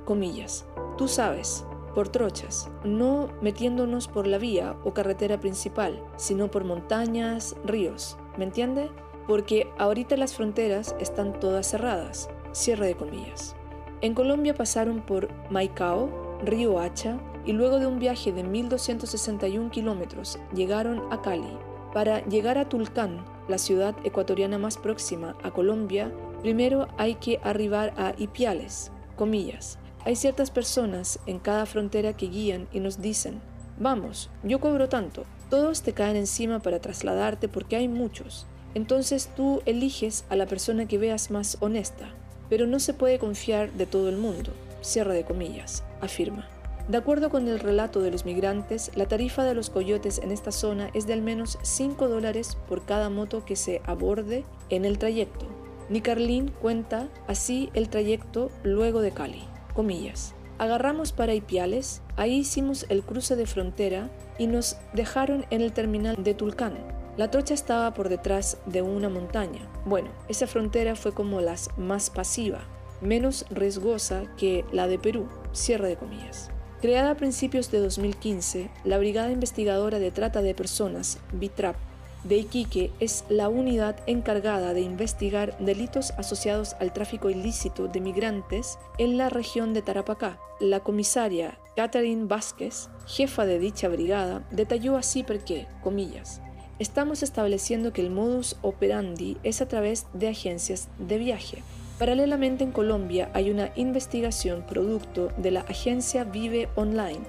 Comillas. 0.05 0.65
Tú 0.97 1.07
sabes, 1.07 1.65
por 1.93 2.09
trochas, 2.09 2.69
no 2.83 3.29
metiéndonos 3.41 4.07
por 4.07 4.25
la 4.25 4.37
vía 4.37 4.75
o 4.83 4.93
carretera 4.93 5.39
principal, 5.39 6.03
sino 6.15 6.49
por 6.49 6.63
montañas, 6.63 7.55
ríos. 7.65 8.17
¿Me 8.37 8.45
entiende? 8.45 8.89
Porque 9.27 9.69
ahorita 9.77 10.17
las 10.17 10.35
fronteras 10.35 10.95
están 10.99 11.39
todas 11.39 11.69
cerradas. 11.69 12.29
Cierre 12.53 12.87
de 12.87 12.95
comillas. 12.95 13.55
En 14.01 14.15
Colombia 14.15 14.55
pasaron 14.55 15.01
por 15.01 15.29
Maicao, 15.51 16.09
Río 16.43 16.79
Hacha, 16.79 17.19
y 17.45 17.53
luego 17.53 17.79
de 17.79 17.87
un 17.87 17.99
viaje 17.99 18.31
de 18.31 18.43
1.261 18.43 19.69
kilómetros 19.71 20.39
llegaron 20.53 21.01
a 21.11 21.21
Cali. 21.21 21.57
Para 21.93 22.23
llegar 22.25 22.57
a 22.57 22.69
Tulcán 22.69 23.25
la 23.47 23.57
ciudad 23.57 23.95
ecuatoriana 24.03 24.57
más 24.57 24.77
próxima 24.77 25.35
a 25.43 25.51
Colombia, 25.51 26.11
primero 26.41 26.87
hay 26.97 27.15
que 27.15 27.39
arribar 27.43 27.93
a 27.97 28.13
Ipiales, 28.17 28.91
comillas. 29.15 29.77
Hay 30.05 30.15
ciertas 30.15 30.49
personas 30.51 31.19
en 31.25 31.39
cada 31.39 31.65
frontera 31.65 32.13
que 32.13 32.27
guían 32.27 32.67
y 32.71 32.79
nos 32.79 33.01
dicen, 33.01 33.41
vamos, 33.77 34.29
yo 34.43 34.59
cobro 34.59 34.89
tanto. 34.89 35.25
Todos 35.49 35.81
te 35.81 35.93
caen 35.93 36.15
encima 36.15 36.59
para 36.59 36.79
trasladarte 36.79 37.47
porque 37.47 37.75
hay 37.75 37.87
muchos. 37.87 38.47
Entonces 38.73 39.29
tú 39.35 39.61
eliges 39.65 40.23
a 40.29 40.35
la 40.35 40.45
persona 40.45 40.87
que 40.87 40.97
veas 40.97 41.29
más 41.29 41.57
honesta. 41.59 42.09
Pero 42.49 42.67
no 42.67 42.79
se 42.79 42.93
puede 42.93 43.19
confiar 43.19 43.71
de 43.73 43.85
todo 43.85 44.09
el 44.09 44.17
mundo. 44.17 44.51
Cierre 44.81 45.13
de 45.13 45.25
comillas, 45.25 45.83
afirma. 46.01 46.47
De 46.87 46.97
acuerdo 46.97 47.29
con 47.29 47.47
el 47.47 47.59
relato 47.59 48.01
de 48.01 48.11
los 48.11 48.25
migrantes, 48.25 48.91
la 48.95 49.05
tarifa 49.05 49.43
de 49.43 49.53
los 49.53 49.69
coyotes 49.69 50.19
en 50.19 50.31
esta 50.31 50.51
zona 50.51 50.89
es 50.93 51.07
de 51.07 51.13
al 51.13 51.21
menos 51.21 51.57
5 51.61 52.07
dólares 52.07 52.57
por 52.67 52.85
cada 52.85 53.09
moto 53.09 53.45
que 53.45 53.55
se 53.55 53.81
aborde 53.85 54.43
en 54.69 54.85
el 54.85 54.97
trayecto. 54.97 55.45
Nicarlín 55.89 56.51
cuenta 56.61 57.07
así 57.27 57.69
el 57.73 57.89
trayecto 57.89 58.49
luego 58.63 59.01
de 59.01 59.11
Cali. 59.11 59.43
Comillas. 59.73 60.35
Agarramos 60.57 61.11
para 61.11 61.33
Ipiales, 61.33 62.01
ahí 62.17 62.35
hicimos 62.35 62.85
el 62.89 63.03
cruce 63.03 63.35
de 63.35 63.45
frontera 63.45 64.09
y 64.37 64.47
nos 64.47 64.77
dejaron 64.93 65.45
en 65.49 65.61
el 65.61 65.73
terminal 65.73 66.23
de 66.23 66.33
Tulcán. 66.33 66.77
La 67.17 67.29
trocha 67.29 67.53
estaba 67.53 67.93
por 67.93 68.09
detrás 68.09 68.57
de 68.65 68.81
una 68.81 69.09
montaña. 69.09 69.69
Bueno, 69.85 70.09
esa 70.29 70.47
frontera 70.47 70.95
fue 70.95 71.13
como 71.13 71.41
la 71.41 71.55
más 71.77 72.09
pasiva, 72.09 72.61
menos 73.01 73.45
riesgosa 73.49 74.23
que 74.37 74.65
la 74.71 74.87
de 74.87 74.97
Perú. 74.97 75.27
Cierre 75.51 75.89
de 75.89 75.97
comillas. 75.97 76.51
Creada 76.81 77.11
a 77.11 77.15
principios 77.15 77.69
de 77.69 77.79
2015, 77.79 78.71
la 78.85 78.97
Brigada 78.97 79.31
Investigadora 79.31 79.99
de 79.99 80.09
Trata 80.09 80.41
de 80.41 80.55
Personas, 80.55 81.19
BITRAP, 81.31 81.75
de 82.23 82.37
Iquique 82.37 82.89
es 82.99 83.23
la 83.29 83.49
unidad 83.49 83.97
encargada 84.07 84.73
de 84.73 84.81
investigar 84.81 85.55
delitos 85.59 86.09
asociados 86.17 86.75
al 86.79 86.91
tráfico 86.91 87.29
ilícito 87.29 87.87
de 87.87 88.01
migrantes 88.01 88.79
en 88.97 89.19
la 89.19 89.29
región 89.29 89.75
de 89.75 89.83
Tarapacá. 89.83 90.39
La 90.59 90.79
comisaria 90.79 91.59
Catherine 91.75 92.25
Vázquez, 92.25 92.89
jefa 93.05 93.45
de 93.45 93.59
dicha 93.59 93.87
brigada, 93.87 94.43
detalló 94.49 94.97
así 94.97 95.21
porque, 95.21 95.67
comillas, 95.83 96.41
estamos 96.79 97.21
estableciendo 97.21 97.93
que 97.93 98.01
el 98.01 98.09
modus 98.09 98.57
operandi 98.63 99.37
es 99.43 99.61
a 99.61 99.67
través 99.67 100.07
de 100.13 100.29
agencias 100.29 100.87
de 100.97 101.19
viaje 101.19 101.61
Paralelamente 102.01 102.63
en 102.63 102.71
Colombia 102.71 103.29
hay 103.35 103.51
una 103.51 103.69
investigación 103.75 104.65
producto 104.65 105.27
de 105.37 105.51
la 105.51 105.59
agencia 105.59 106.23
Vive 106.23 106.67
Online 106.73 107.19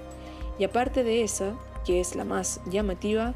y 0.58 0.64
aparte 0.64 1.04
de 1.04 1.22
esa, 1.22 1.58
que 1.84 2.00
es 2.00 2.16
la 2.16 2.24
más 2.24 2.58
llamativa, 2.70 3.34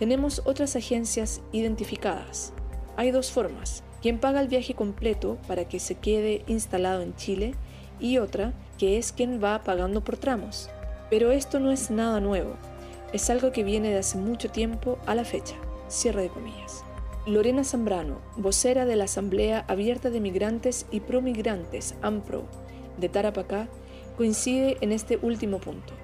tenemos 0.00 0.42
otras 0.44 0.74
agencias 0.74 1.42
identificadas. 1.52 2.52
Hay 2.96 3.12
dos 3.12 3.30
formas, 3.30 3.84
quien 4.02 4.18
paga 4.18 4.40
el 4.40 4.48
viaje 4.48 4.74
completo 4.74 5.38
para 5.46 5.68
que 5.68 5.78
se 5.78 5.94
quede 5.94 6.42
instalado 6.48 7.02
en 7.02 7.14
Chile 7.14 7.54
y 8.00 8.18
otra 8.18 8.52
que 8.76 8.98
es 8.98 9.12
quien 9.12 9.40
va 9.40 9.62
pagando 9.62 10.02
por 10.02 10.16
tramos. 10.16 10.70
Pero 11.08 11.30
esto 11.30 11.60
no 11.60 11.70
es 11.70 11.92
nada 11.92 12.18
nuevo, 12.18 12.56
es 13.12 13.30
algo 13.30 13.52
que 13.52 13.62
viene 13.62 13.90
de 13.90 13.98
hace 13.98 14.18
mucho 14.18 14.50
tiempo 14.50 14.98
a 15.06 15.14
la 15.14 15.24
fecha. 15.24 15.54
Cierre 15.86 16.22
de 16.22 16.30
comillas. 16.30 16.84
Lorena 17.26 17.64
Zambrano, 17.64 18.20
vocera 18.36 18.84
de 18.84 18.96
la 18.96 19.04
Asamblea 19.04 19.64
Abierta 19.66 20.10
de 20.10 20.20
Migrantes 20.20 20.84
y 20.90 21.00
Promigrantes, 21.00 21.94
AMPRO, 22.02 22.44
de 22.98 23.08
Tarapacá, 23.08 23.66
coincide 24.18 24.76
en 24.82 24.92
este 24.92 25.16
último 25.16 25.58
punto. 25.58 25.94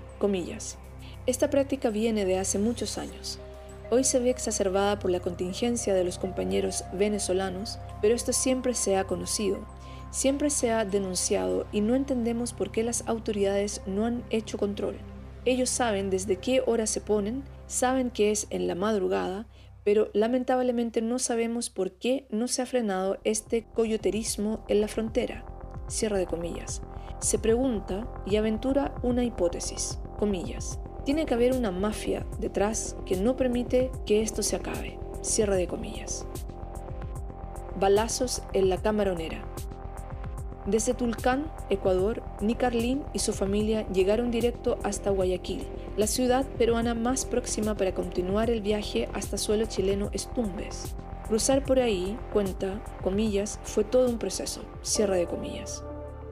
Esta 1.27 1.50
práctica 1.50 1.91
viene 1.91 2.25
de 2.25 2.39
hace 2.39 2.59
muchos 2.59 2.97
años. 2.97 3.39
Hoy 3.91 4.05
se 4.05 4.19
ve 4.19 4.31
exacerbada 4.31 4.99
por 4.99 5.11
la 5.11 5.21
contingencia 5.21 5.93
de 5.93 6.05
los 6.05 6.19
compañeros 6.19 6.85
venezolanos, 6.95 7.79
pero 8.00 8.15
esto 8.15 8.33
siempre 8.33 8.73
se 8.73 8.97
ha 8.97 9.05
conocido, 9.05 9.59
siempre 10.11 10.49
se 10.49 10.71
ha 10.71 10.87
denunciado 10.87 11.67
y 11.71 11.83
no 11.83 11.97
entendemos 11.97 12.55
por 12.55 12.71
qué 12.71 12.83
las 12.83 13.07
autoridades 13.07 13.83
no 13.87 14.07
han 14.07 14.25
hecho 14.31 14.57
control. 14.57 14.97
Ellos 15.45 15.69
saben 15.69 16.09
desde 16.09 16.37
qué 16.37 16.62
hora 16.65 16.87
se 16.87 17.03
ponen, 17.03 17.45
saben 17.67 18.11
que 18.11 18.31
es 18.31 18.47
en 18.49 18.67
la 18.67 18.75
madrugada, 18.75 19.47
pero 19.85 20.11
lamentablemente 20.13 21.03
no 21.03 21.19
sabemos 21.19 21.71
por 21.71 21.93
qué 21.93 22.27
no 22.31 22.49
se 22.49 22.63
ha 22.63 22.67
frenado 22.67 23.19
este 23.25 23.65
coyoterismo 23.73 24.65
en 24.69 24.81
la 24.81 24.89
frontera. 24.89 25.45
Cierra 25.89 26.19
de 26.19 26.27
comillas. 26.27 26.83
Se 27.21 27.39
pregunta 27.39 28.07
y 28.27 28.37
aventura 28.37 28.95
una 29.03 29.25
hipótesis, 29.25 29.99
comillas. 30.19 30.79
Tiene 31.05 31.27
que 31.27 31.35
haber 31.35 31.53
una 31.53 31.71
mafia 31.71 32.27
detrás 32.39 32.97
que 33.07 33.17
no 33.17 33.37
permite 33.37 33.91
que 34.07 34.23
esto 34.23 34.43
se 34.43 34.57
acabe. 34.57 34.99
Cierra 35.23 35.57
de 35.57 35.67
comillas. 35.67 36.27
Balazos 37.79 38.43
en 38.53 38.69
la 38.69 38.77
camaronera. 38.79 39.45
Desde 40.67 40.93
Tulcán, 40.93 41.50
Ecuador, 41.71 42.23
Nicarlín 42.43 43.02
y 43.14 43.21
su 43.21 43.33
familia 43.33 43.88
llegaron 43.88 44.31
directo 44.31 44.79
hasta 44.83 45.09
Guayaquil, 45.09 45.67
la 45.97 46.07
ciudad 46.07 46.45
peruana 46.59 46.95
más 46.95 47.25
próxima 47.25 47.75
para 47.75 47.95
continuar 47.95 48.50
el 48.50 48.61
viaje 48.61 49.09
hasta 49.14 49.38
suelo 49.38 49.64
chileno 49.64 50.11
es 50.12 50.29
Tumbes. 50.35 50.95
Cruzar 51.26 51.64
por 51.64 51.79
ahí, 51.79 52.19
cuenta, 52.33 52.83
comillas, 53.02 53.59
fue 53.62 53.85
todo 53.85 54.11
un 54.11 54.19
proceso, 54.19 54.61
cierra 54.83 55.17
de 55.17 55.26
comillas. 55.26 55.83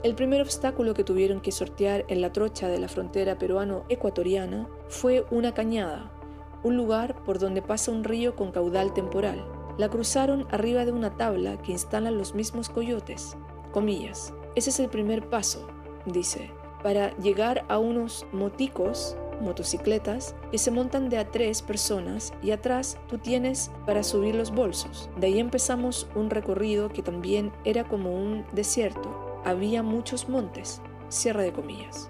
El 0.03 0.13
primer 0.13 0.41
obstáculo 0.41 0.93
que 0.93 1.03
tuvieron 1.03 1.41
que 1.41 1.51
sortear 1.51 2.05
en 2.07 2.21
la 2.21 2.31
trocha 2.31 2.67
de 2.67 2.79
la 2.79 2.87
frontera 2.87 3.37
peruano-ecuatoriana 3.37 4.69
fue 4.89 5.25
una 5.31 5.55
cañada, 5.55 6.11
un 6.63 6.77
lugar 6.77 7.23
por 7.23 7.39
donde 7.39 7.63
pasa 7.63 7.91
un 7.91 8.03
río 8.03 8.35
con 8.35 8.51
caudal 8.51 8.93
temporal. 8.93 9.43
La 9.77 9.89
cruzaron 9.89 10.45
arriba 10.51 10.85
de 10.85 10.91
una 10.91 11.17
tabla 11.17 11.57
que 11.61 11.71
instalan 11.71 12.17
los 12.17 12.35
mismos 12.35 12.69
coyotes, 12.69 13.35
Comillas. 13.71 14.33
Ese 14.55 14.69
es 14.71 14.79
el 14.79 14.89
primer 14.89 15.29
paso, 15.29 15.67
dice, 16.05 16.51
para 16.83 17.15
llegar 17.17 17.65
a 17.67 17.77
unos 17.77 18.25
moticos, 18.31 19.15
motocicletas, 19.41 20.35
que 20.51 20.57
se 20.57 20.71
montan 20.71 21.09
de 21.09 21.17
a 21.17 21.29
tres 21.31 21.61
personas 21.61 22.33
y 22.41 22.51
atrás 22.51 22.97
tú 23.07 23.17
tienes 23.17 23.71
para 23.85 24.03
subir 24.03 24.35
los 24.35 24.51
bolsos. 24.51 25.09
De 25.17 25.27
ahí 25.27 25.39
empezamos 25.39 26.07
un 26.15 26.29
recorrido 26.29 26.89
que 26.89 27.01
también 27.01 27.51
era 27.63 27.83
como 27.83 28.13
un 28.13 28.45
desierto. 28.51 29.41
Había 29.45 29.83
muchos 29.83 30.29
montes. 30.29 30.81
Cierre 31.09 31.43
de 31.43 31.53
comillas. 31.53 32.09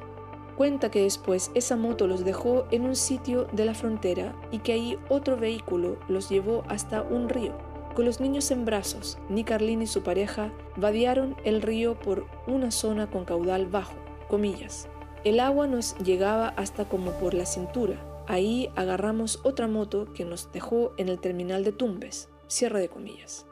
Cuenta 0.58 0.92
que 0.92 1.04
después 1.04 1.52
esa 1.54 1.78
moto 1.78 2.06
los 2.06 2.26
dejó 2.26 2.66
en 2.72 2.84
un 2.84 2.96
sitio 2.96 3.48
de 3.54 3.64
la 3.64 3.74
frontera 3.74 4.36
y 4.52 4.60
que 4.60 4.74
ahí 4.74 5.00
otro 5.08 5.38
vehículo 5.38 5.98
los 6.10 6.28
llevó 6.30 6.64
hasta 6.68 7.02
un 7.02 7.30
río. 7.30 7.54
Con 8.00 8.06
los 8.06 8.22
niños 8.22 8.50
en 8.52 8.64
brazos, 8.64 9.18
Nicarlín 9.28 9.82
y 9.82 9.86
su 9.86 10.04
pareja 10.04 10.54
vadearon 10.78 11.36
el 11.44 11.62
río 11.62 12.00
por 12.00 12.28
una 12.48 12.72
zona 12.72 13.12
con 13.12 13.26
caudal 13.26 13.68
bajo, 13.68 13.98
comillas. 14.30 14.88
El 15.26 15.42
agua 15.42 15.68
nos 15.68 15.98
llegaba 15.98 16.48
hasta 16.56 16.86
como 16.86 17.12
por 17.20 17.34
la 17.34 17.46
cintura. 17.46 18.24
Ahí 18.26 18.70
agarramos 18.78 19.42
otra 19.44 19.68
moto 19.68 20.14
que 20.14 20.24
nos 20.24 20.50
dejó 20.54 20.94
en 20.96 21.10
el 21.10 21.20
terminal 21.20 21.66
de 21.66 21.74
Tumbes, 21.74 22.30
cierre 22.48 22.80
de 22.80 22.88
comillas. 22.88 23.46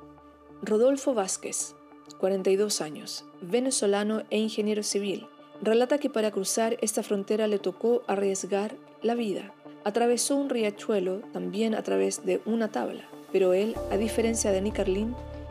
Rodolfo 0.62 1.14
Vázquez, 1.14 1.76
42 2.18 2.80
años, 2.80 3.26
venezolano 3.42 4.24
e 4.30 4.40
ingeniero 4.40 4.84
civil, 4.84 5.28
relata 5.62 5.98
que 5.98 6.10
para 6.10 6.32
cruzar 6.32 6.78
esta 6.80 7.04
frontera 7.04 7.48
le 7.48 7.60
tocó 7.60 8.02
arriesgar 8.08 8.78
la 9.02 9.14
vida. 9.14 9.54
Atravesó 9.84 10.38
un 10.38 10.50
riachuelo 10.50 11.20
también 11.34 11.76
a 11.76 11.84
través 11.84 12.26
de 12.26 12.40
una 12.46 12.72
tabla 12.72 13.10
pero 13.38 13.54
él, 13.54 13.76
a 13.92 13.98
diferencia 13.98 14.52
de 14.52 14.60
Nick 14.64 14.84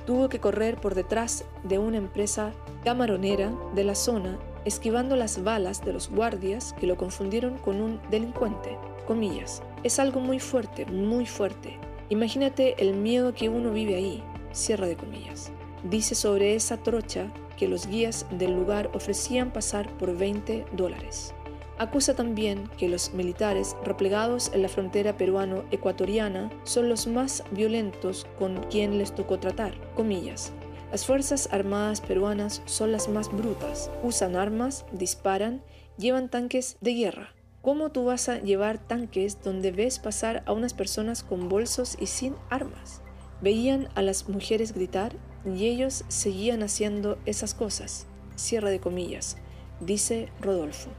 tuvo 0.06 0.28
que 0.28 0.40
correr 0.40 0.76
por 0.76 0.96
detrás 0.96 1.44
de 1.62 1.78
una 1.78 1.98
empresa 1.98 2.52
camaronera 2.82 3.52
de 3.76 3.84
la 3.84 3.94
zona, 3.94 4.40
esquivando 4.64 5.14
las 5.14 5.44
balas 5.44 5.84
de 5.84 5.92
los 5.92 6.10
guardias 6.10 6.74
que 6.80 6.88
lo 6.88 6.96
confundieron 6.96 7.58
con 7.58 7.80
un 7.80 8.00
delincuente. 8.10 8.76
Comillas. 9.06 9.62
Es 9.84 10.00
algo 10.00 10.18
muy 10.18 10.40
fuerte, 10.40 10.84
muy 10.86 11.26
fuerte. 11.26 11.78
Imagínate 12.08 12.74
el 12.82 12.92
miedo 12.92 13.34
que 13.34 13.48
uno 13.48 13.70
vive 13.70 13.94
ahí. 13.94 14.20
Cierra 14.50 14.88
de 14.88 14.96
comillas. 14.96 15.52
Dice 15.84 16.16
sobre 16.16 16.56
esa 16.56 16.78
trocha 16.78 17.28
que 17.56 17.68
los 17.68 17.86
guías 17.86 18.26
del 18.32 18.52
lugar 18.52 18.90
ofrecían 18.94 19.52
pasar 19.52 19.88
por 19.96 20.16
20 20.16 20.64
dólares. 20.72 21.35
Acusa 21.78 22.14
también 22.14 22.70
que 22.78 22.88
los 22.88 23.12
militares 23.12 23.76
replegados 23.84 24.50
en 24.54 24.62
la 24.62 24.68
frontera 24.68 25.18
peruano-ecuatoriana 25.18 26.50
son 26.64 26.88
los 26.88 27.06
más 27.06 27.44
violentos 27.50 28.26
con 28.38 28.62
quien 28.70 28.96
les 28.96 29.14
tocó 29.14 29.38
tratar. 29.38 29.74
Comillas. 29.94 30.52
Las 30.90 31.04
Fuerzas 31.04 31.48
Armadas 31.52 32.00
peruanas 32.00 32.62
son 32.64 32.92
las 32.92 33.08
más 33.08 33.30
brutas. 33.30 33.90
Usan 34.02 34.36
armas, 34.36 34.86
disparan, 34.92 35.62
llevan 35.98 36.30
tanques 36.30 36.78
de 36.80 36.94
guerra. 36.94 37.34
¿Cómo 37.60 37.90
tú 37.90 38.06
vas 38.06 38.30
a 38.30 38.38
llevar 38.38 38.78
tanques 38.78 39.42
donde 39.42 39.72
ves 39.72 39.98
pasar 39.98 40.44
a 40.46 40.52
unas 40.52 40.72
personas 40.72 41.22
con 41.22 41.50
bolsos 41.50 41.96
y 42.00 42.06
sin 42.06 42.36
armas? 42.48 43.02
Veían 43.42 43.88
a 43.94 44.00
las 44.00 44.30
mujeres 44.30 44.72
gritar 44.72 45.14
y 45.44 45.66
ellos 45.66 46.04
seguían 46.08 46.62
haciendo 46.62 47.18
esas 47.26 47.52
cosas. 47.52 48.06
Cierra 48.36 48.70
de 48.70 48.80
comillas, 48.80 49.36
dice 49.80 50.30
Rodolfo. 50.40 50.90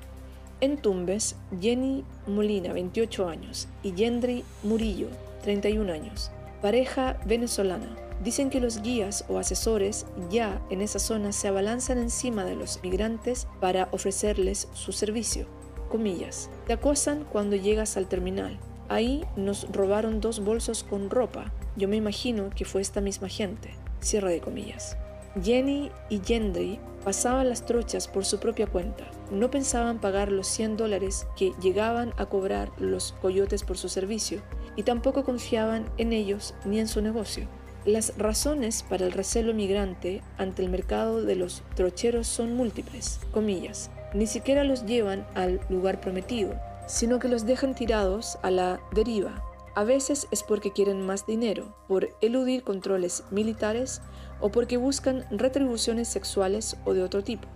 En 0.59 0.77
Tumbes, 0.77 1.35
Jenny 1.61 2.03
Molina, 2.25 2.73
28 2.73 3.29
años, 3.29 3.67
y 3.83 3.93
Yendri 3.93 4.43
Murillo, 4.63 5.07
31 5.43 5.93
años, 5.93 6.31
Pareja 6.61 7.17
venezolana. 7.25 7.95
Dicen 8.23 8.49
que 8.49 8.59
los 8.59 8.81
guías 8.81 9.23
o 9.29 9.37
asesores 9.37 10.07
ya 10.31 10.59
en 10.71 10.81
esa 10.81 10.97
zona 10.97 11.31
se 11.31 11.47
abalanzan 11.47 11.99
encima 11.99 12.43
de 12.45 12.55
los 12.55 12.81
migrantes 12.81 13.47
para 13.61 13.89
ofrecerles 13.91 14.67
su 14.73 14.91
servicio. 14.91 15.45
Comillas. 15.89 16.49
Te 16.65 16.73
acosan 16.73 17.25
cuando 17.31 17.55
llegas 17.55 17.95
al 17.95 18.07
terminal. 18.07 18.57
Ahí 18.89 19.23
nos 19.35 19.71
robaron 19.71 20.19
dos 20.19 20.39
bolsos 20.43 20.83
con 20.83 21.11
ropa. 21.11 21.53
Yo 21.75 21.87
me 21.87 21.95
imagino 21.95 22.49
que 22.49 22.65
fue 22.65 22.81
esta 22.81 23.01
misma 23.01 23.29
gente. 23.29 23.69
Cierre 24.01 24.31
de 24.31 24.41
comillas. 24.41 24.97
Jenny 25.41 25.91
y 26.10 26.19
Gendry 26.19 26.79
pasaban 27.03 27.50
las 27.50 27.65
trochas 27.65 28.07
por 28.07 28.25
su 28.25 28.39
propia 28.39 28.67
cuenta. 28.67 29.10
No 29.31 29.50
pensaban 29.50 30.00
pagar 30.00 30.31
los 30.31 30.48
100 30.48 30.77
dólares 30.77 31.27
que 31.38 31.53
llegaban 31.62 32.13
a 32.17 32.25
cobrar 32.25 32.69
los 32.77 33.13
coyotes 33.22 33.63
por 33.63 33.77
su 33.77 33.89
servicio 33.89 34.41
y 34.75 34.84
tampoco 34.84 35.24
confiaban 35.24 35.86
en 35.98 36.13
ellos 36.13 36.53
ni 36.65 36.79
en 36.79 36.88
su 36.88 37.01
negocio. 37.01 37.48
Las 37.86 38.17
razones 38.17 38.84
para 38.84 39.05
el 39.05 39.13
recelo 39.13 39.53
migrante 39.53 40.22
ante 40.38 40.62
el 40.62 40.69
mercado 40.69 41.22
de 41.24 41.38
los 41.38 41.63
trocheros 41.75 42.27
son 42.27 42.53
múltiples, 42.55 43.22
comillas. 43.31 43.89
Ni 44.13 44.27
siquiera 44.27 44.65
los 44.65 44.86
llevan 44.86 45.25
al 45.36 45.62
lugar 45.69 46.01
prometido, 46.01 46.53
sino 46.88 47.19
que 47.19 47.29
los 47.29 47.46
dejan 47.46 47.75
tirados 47.75 48.38
a 48.41 48.51
la 48.51 48.81
deriva. 48.93 49.41
A 49.75 49.84
veces 49.84 50.27
es 50.31 50.43
porque 50.43 50.74
quieren 50.74 51.01
más 51.05 51.25
dinero, 51.27 51.75
por 51.88 52.10
eludir 52.19 52.63
controles 52.63 53.24
militares 53.31 54.01
o 54.39 54.50
porque 54.50 54.77
buscan 54.77 55.25
retribuciones 55.32 56.08
sexuales 56.08 56.77
o 56.86 56.94
de 56.94 57.03
otro 57.03 57.24
tipo. 57.24 57.48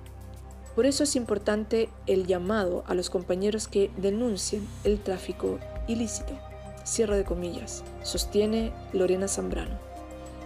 Por 0.76 0.86
eso 0.86 1.04
es 1.04 1.16
importante 1.16 1.90
el 2.08 2.28
llamado 2.28 2.84
a 2.88 2.96
los 2.96 3.10
compañeros 3.10 3.68
que 3.68 3.92
denuncien 3.98 4.68
el 4.84 5.00
tráfico 5.00 5.60
ilícito. 5.88 6.34
Cierre 6.84 7.18
de 7.18 7.26
comillas, 7.26 7.84
sostiene 8.04 8.72
Lorena 8.94 9.28
Zambrano. 9.28 9.92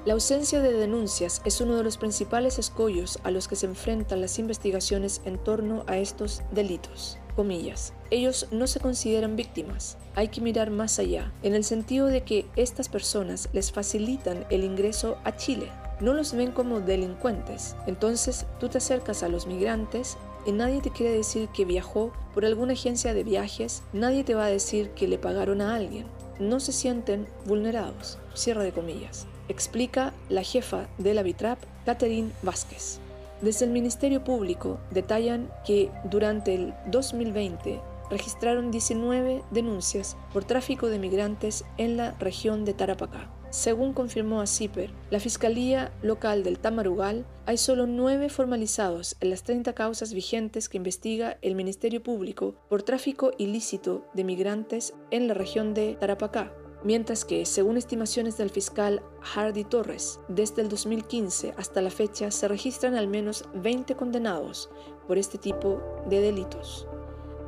La 0.05 0.13
ausencia 0.13 0.61
de 0.61 0.71
denuncias 0.71 1.41
es 1.45 1.61
uno 1.61 1.77
de 1.77 1.83
los 1.83 1.97
principales 1.97 2.59
escollos 2.59 3.17
a 3.23 3.31
los 3.31 3.47
que 3.47 3.55
se 3.55 3.65
enfrentan 3.65 4.21
las 4.21 4.37
investigaciones 4.37 5.21
en 5.25 5.39
torno 5.39 5.83
a 5.87 5.97
estos 5.97 6.43
delitos. 6.51 7.17
Comillas. 7.35 7.91
Ellos 8.11 8.47
no 8.51 8.67
se 8.67 8.79
consideran 8.79 9.35
víctimas. 9.35 9.97
Hay 10.13 10.27
que 10.27 10.41
mirar 10.41 10.69
más 10.69 10.99
allá, 10.99 11.33
en 11.41 11.55
el 11.55 11.63
sentido 11.63 12.05
de 12.05 12.23
que 12.23 12.45
estas 12.55 12.87
personas 12.87 13.49
les 13.51 13.71
facilitan 13.71 14.45
el 14.51 14.63
ingreso 14.63 15.17
a 15.23 15.35
Chile. 15.35 15.71
No 15.99 16.13
los 16.13 16.33
ven 16.33 16.51
como 16.51 16.81
delincuentes. 16.81 17.75
Entonces 17.87 18.45
tú 18.59 18.69
te 18.69 18.79
acercas 18.79 19.23
a 19.23 19.29
los 19.29 19.47
migrantes 19.47 20.17
y 20.45 20.51
nadie 20.51 20.81
te 20.81 20.91
quiere 20.91 21.15
decir 21.15 21.49
que 21.49 21.65
viajó 21.65 22.11
por 22.33 22.45
alguna 22.45 22.73
agencia 22.73 23.13
de 23.13 23.23
viajes, 23.23 23.81
nadie 23.93 24.23
te 24.23 24.35
va 24.35 24.45
a 24.45 24.49
decir 24.49 24.89
que 24.91 25.07
le 25.07 25.17
pagaron 25.17 25.61
a 25.61 25.75
alguien. 25.75 26.05
No 26.39 26.59
se 26.59 26.71
sienten 26.71 27.27
vulnerados. 27.45 28.17
Cierre 28.33 28.63
de 28.63 28.71
comillas 28.71 29.27
explica 29.47 30.13
la 30.29 30.43
jefa 30.43 30.87
de 30.97 31.13
la 31.13 31.23
BITRAP, 31.23 31.59
Catherine 31.85 32.31
Vázquez. 32.41 32.99
Desde 33.41 33.65
el 33.65 33.71
Ministerio 33.71 34.23
Público 34.23 34.79
detallan 34.91 35.49
que 35.65 35.91
durante 36.05 36.55
el 36.55 36.73
2020 36.87 37.79
registraron 38.09 38.71
19 38.71 39.43
denuncias 39.51 40.15
por 40.31 40.45
tráfico 40.45 40.87
de 40.87 40.99
migrantes 40.99 41.65
en 41.77 41.97
la 41.97 42.11
región 42.13 42.65
de 42.65 42.73
Tarapacá. 42.73 43.29
Según 43.55 43.93
confirmó 43.93 44.41
a 44.41 44.47
CIPER, 44.47 44.91
la 45.09 45.21
Fiscalía 45.21 45.93
Local 46.01 46.43
del 46.43 46.59
Tamarugal, 46.59 47.25
hay 47.45 47.55
solo 47.55 47.87
nueve 47.87 48.27
formalizados 48.27 49.15
en 49.21 49.29
las 49.29 49.43
30 49.43 49.71
causas 49.71 50.13
vigentes 50.13 50.67
que 50.67 50.75
investiga 50.75 51.37
el 51.41 51.55
Ministerio 51.55 52.03
Público 52.03 52.55
por 52.67 52.83
tráfico 52.83 53.31
ilícito 53.37 54.05
de 54.13 54.25
migrantes 54.25 54.93
en 55.09 55.29
la 55.29 55.35
región 55.35 55.73
de 55.73 55.95
Tarapacá, 55.95 56.53
mientras 56.83 57.23
que, 57.23 57.45
según 57.45 57.77
estimaciones 57.77 58.35
del 58.35 58.49
fiscal 58.49 59.01
Hardy 59.21 59.63
Torres, 59.63 60.19
desde 60.27 60.61
el 60.61 60.67
2015 60.67 61.53
hasta 61.55 61.81
la 61.81 61.91
fecha 61.91 62.31
se 62.31 62.49
registran 62.49 62.95
al 62.95 63.07
menos 63.07 63.45
20 63.53 63.95
condenados 63.95 64.69
por 65.07 65.17
este 65.17 65.37
tipo 65.37 65.81
de 66.09 66.19
delitos. 66.19 66.89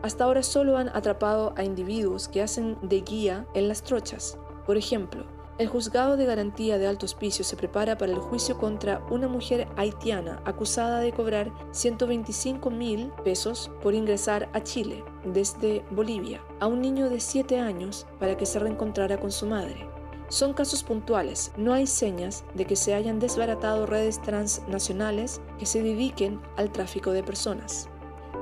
Hasta 0.03 0.23
ahora 0.23 0.41
solo 0.41 0.77
han 0.77 0.88
atrapado 0.88 1.53
a 1.58 1.65
individuos 1.65 2.29
que 2.29 2.41
hacen 2.41 2.77
de 2.82 3.01
guía 3.01 3.45
en 3.55 3.67
las 3.67 3.84
trochas. 3.84 4.38
Por 4.65 4.77
ejemplo, 4.77 5.37
el 5.58 5.67
juzgado 5.67 6.17
de 6.17 6.26
garantía 6.26 6.78
de 6.78 6.88
alto 6.88 7.06
hospicio 7.06 7.43
se 7.43 7.56
prepara 7.56 7.98
para 7.98 8.12
el 8.12 8.20
juicio 8.20 8.58
contra 8.58 9.04
una 9.10 9.28
mujer 9.28 9.67
haitiana 9.76 10.41
acusada 10.46 11.00
de 11.00 11.12
cobrar 11.12 11.52
125 11.72 12.70
mil 12.70 13.12
pesos 13.24 13.72
por 13.82 13.96
ingresar 13.96 14.50
a 14.54 14.62
Chile 14.62 15.04
desde 15.26 15.84
Bolivia 15.89 16.41
a 16.60 16.67
un 16.67 16.82
niño 16.82 17.10
de 17.10 17.20
7 17.20 17.60
años 17.60 18.06
para 18.20 18.38
que 18.38 18.46
se 18.46 18.60
reencontrara 18.60 19.20
con 19.20 19.32
su 19.32 19.48
madre. 19.48 19.88
Son 20.30 20.54
casos 20.54 20.84
puntuales, 20.84 21.54
no 21.56 21.74
hay 21.74 21.88
señas 21.88 22.43
de 22.54 22.65
que 22.65 22.76
se 22.76 22.93
hayan 22.93 23.17
desbaratado 23.17 23.86
redes 23.86 24.22
transnacionales 24.22 25.41
que 25.58 25.65
se 25.65 25.82
dediquen 25.82 26.41
al 26.58 26.72
tráfico 26.72 27.12
de 27.12 27.24
personas. 27.24 27.89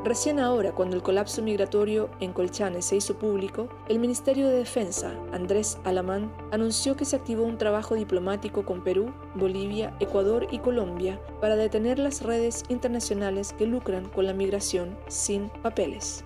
Recién 0.05 0.39
ahora, 0.39 0.71
cuando 0.71 0.95
el 0.95 1.01
colapso 1.01 1.41
migratorio 1.41 2.11
en 2.19 2.31
Colchane 2.31 2.83
se 2.83 2.95
hizo 2.95 3.17
público, 3.17 3.69
el 3.89 3.97
Ministerio 3.97 4.47
de 4.47 4.57
Defensa, 4.57 5.15
Andrés 5.31 5.79
Alamán, 5.83 6.31
anunció 6.51 6.95
que 6.95 7.05
se 7.05 7.15
activó 7.15 7.41
un 7.41 7.57
trabajo 7.57 7.95
diplomático 7.95 8.65
con 8.65 8.83
Perú, 8.83 9.11
Bolivia, 9.33 9.97
Ecuador 9.99 10.45
y 10.51 10.59
Colombia 10.59 11.19
para 11.41 11.55
detener 11.55 11.97
las 11.97 12.21
redes 12.21 12.65
internacionales 12.69 13.53
que 13.57 13.65
lucran 13.65 14.07
con 14.07 14.27
la 14.27 14.33
migración 14.33 14.95
sin 15.07 15.49
papeles. 15.63 16.23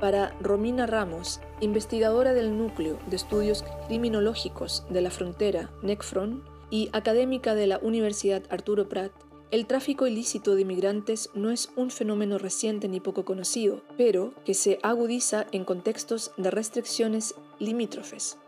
Para 0.00 0.36
Romina 0.42 0.84
Ramos, 0.84 1.40
investigadora 1.60 2.34
del 2.34 2.58
Núcleo 2.58 2.98
de 3.06 3.16
Estudios 3.16 3.64
Criminológicos 3.86 4.84
de 4.90 5.00
la 5.00 5.10
Frontera, 5.10 5.70
NECFRON, 5.80 6.42
y 6.74 6.90
académica 6.92 7.54
de 7.54 7.68
la 7.68 7.78
Universidad 7.78 8.42
Arturo 8.50 8.88
Prat, 8.88 9.12
el 9.50 9.66
tráfico 9.66 10.06
ilícito 10.06 10.54
de 10.54 10.62
inmigrantes 10.62 11.30
no 11.34 11.50
es 11.50 11.70
un 11.76 11.90
fenómeno 11.90 12.38
reciente 12.38 12.88
ni 12.88 13.00
poco 13.00 13.24
conocido, 13.24 13.82
pero 13.96 14.34
que 14.44 14.54
se 14.54 14.78
agudiza 14.82 15.46
en 15.52 15.64
contextos 15.64 16.32
de 16.36 16.50
restricciones 16.50 17.34
limítrofes. 17.58 18.38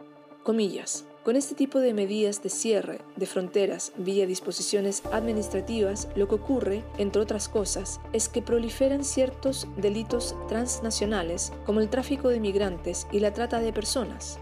Comillas. 0.43 1.05
Con 1.25 1.35
este 1.35 1.57
tipo 1.57 1.81
de 1.81 1.93
medidas 1.93 2.41
de 2.41 2.51
cierre 2.51 3.01
de 3.17 3.27
fronteras 3.27 3.93
vía 3.97 4.29
disposiciones 4.29 5.03
administrativas, 5.11 6.07
lo 6.15 6.29
que 6.29 6.37
ocurre, 6.37 6.85
entre 6.99 7.21
otras 7.21 7.49
cosas, 7.49 8.01
es 8.13 8.29
que 8.29 8.43
proliferan 8.43 9.03
ciertos 9.03 9.67
delitos 9.77 10.37
transnacionales 10.47 11.53
como 11.65 11.81
el 11.81 11.89
tráfico 11.89 12.29
de 12.29 12.39
migrantes 12.39 13.09
y 13.11 13.19
la 13.19 13.33
trata 13.33 13.59
de 13.59 13.73
personas, 13.73 14.39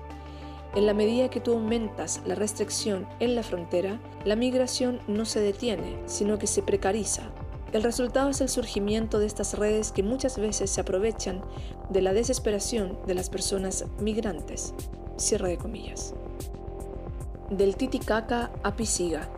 en 0.75 0.87
la 0.87 0.95
medida 0.95 1.31
que 1.31 1.41
tú 1.41 1.53
aumentas 1.53 2.21
la 2.27 2.35
restricción 2.35 3.07
en 3.21 3.35
la 3.35 3.43
frontera, 3.43 4.01
la 4.25 4.37
migración 4.37 5.01
no 5.07 5.25
se 5.25 5.41
detiene, 5.41 5.97
sino 6.07 6.39
que 6.39 6.47
se 6.47 6.63
precariza. 6.63 7.23
El 7.73 7.83
resultado 7.83 8.31
es 8.31 8.41
el 8.41 8.49
surgimiento 8.49 9.19
de 9.19 9.27
estas 9.27 9.59
redes 9.59 9.93
que 9.93 10.03
muchas 10.03 10.39
veces 10.39 10.71
se 10.71 10.81
aprovechan 10.81 11.43
de 11.91 12.03
la 12.03 12.13
desesperación 12.13 12.99
de 13.07 13.15
las 13.15 13.31
personas 13.31 13.85
migrantes. 14.01 14.75
Cierre 15.17 15.51
de 15.51 15.59
comillas. 15.59 16.15
Del 17.51 17.77
Titicaca 17.77 18.51
a 18.63 18.75
Pisiga. 18.77 19.29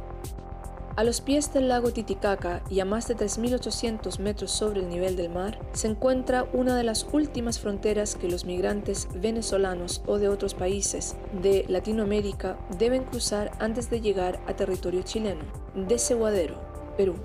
A 0.96 1.04
los 1.04 1.20
pies 1.20 1.52
del 1.52 1.68
lago 1.68 1.90
Titicaca 1.90 2.62
y 2.70 2.80
a 2.80 2.87
más 2.87 3.06
de 3.06 3.16
3.800 3.16 4.18
metros 4.18 4.50
sobre 4.50 4.80
el 4.80 4.88
nivel 4.88 5.14
del 5.14 5.28
mar, 5.28 5.59
se 5.74 5.88
encuentra 5.88 6.48
una 6.54 6.74
de 6.74 6.85
las 6.85 7.06
últimas 7.12 7.61
fronteras 7.61 8.16
que 8.16 8.30
los 8.30 8.46
migrantes 8.46 9.06
venezolanos 9.14 10.00
o 10.06 10.16
de 10.16 10.30
otros 10.30 10.54
países 10.54 11.14
de 11.42 11.66
Latinoamérica 11.68 12.56
deben 12.78 13.04
cruzar 13.04 13.50
antes 13.59 13.90
de 13.90 14.00
llegar 14.00 14.40
a 14.46 14.56
territorio 14.56 15.02
chileno, 15.02 15.42
Ceguadero, 15.98 16.59
Perú. 16.96 17.16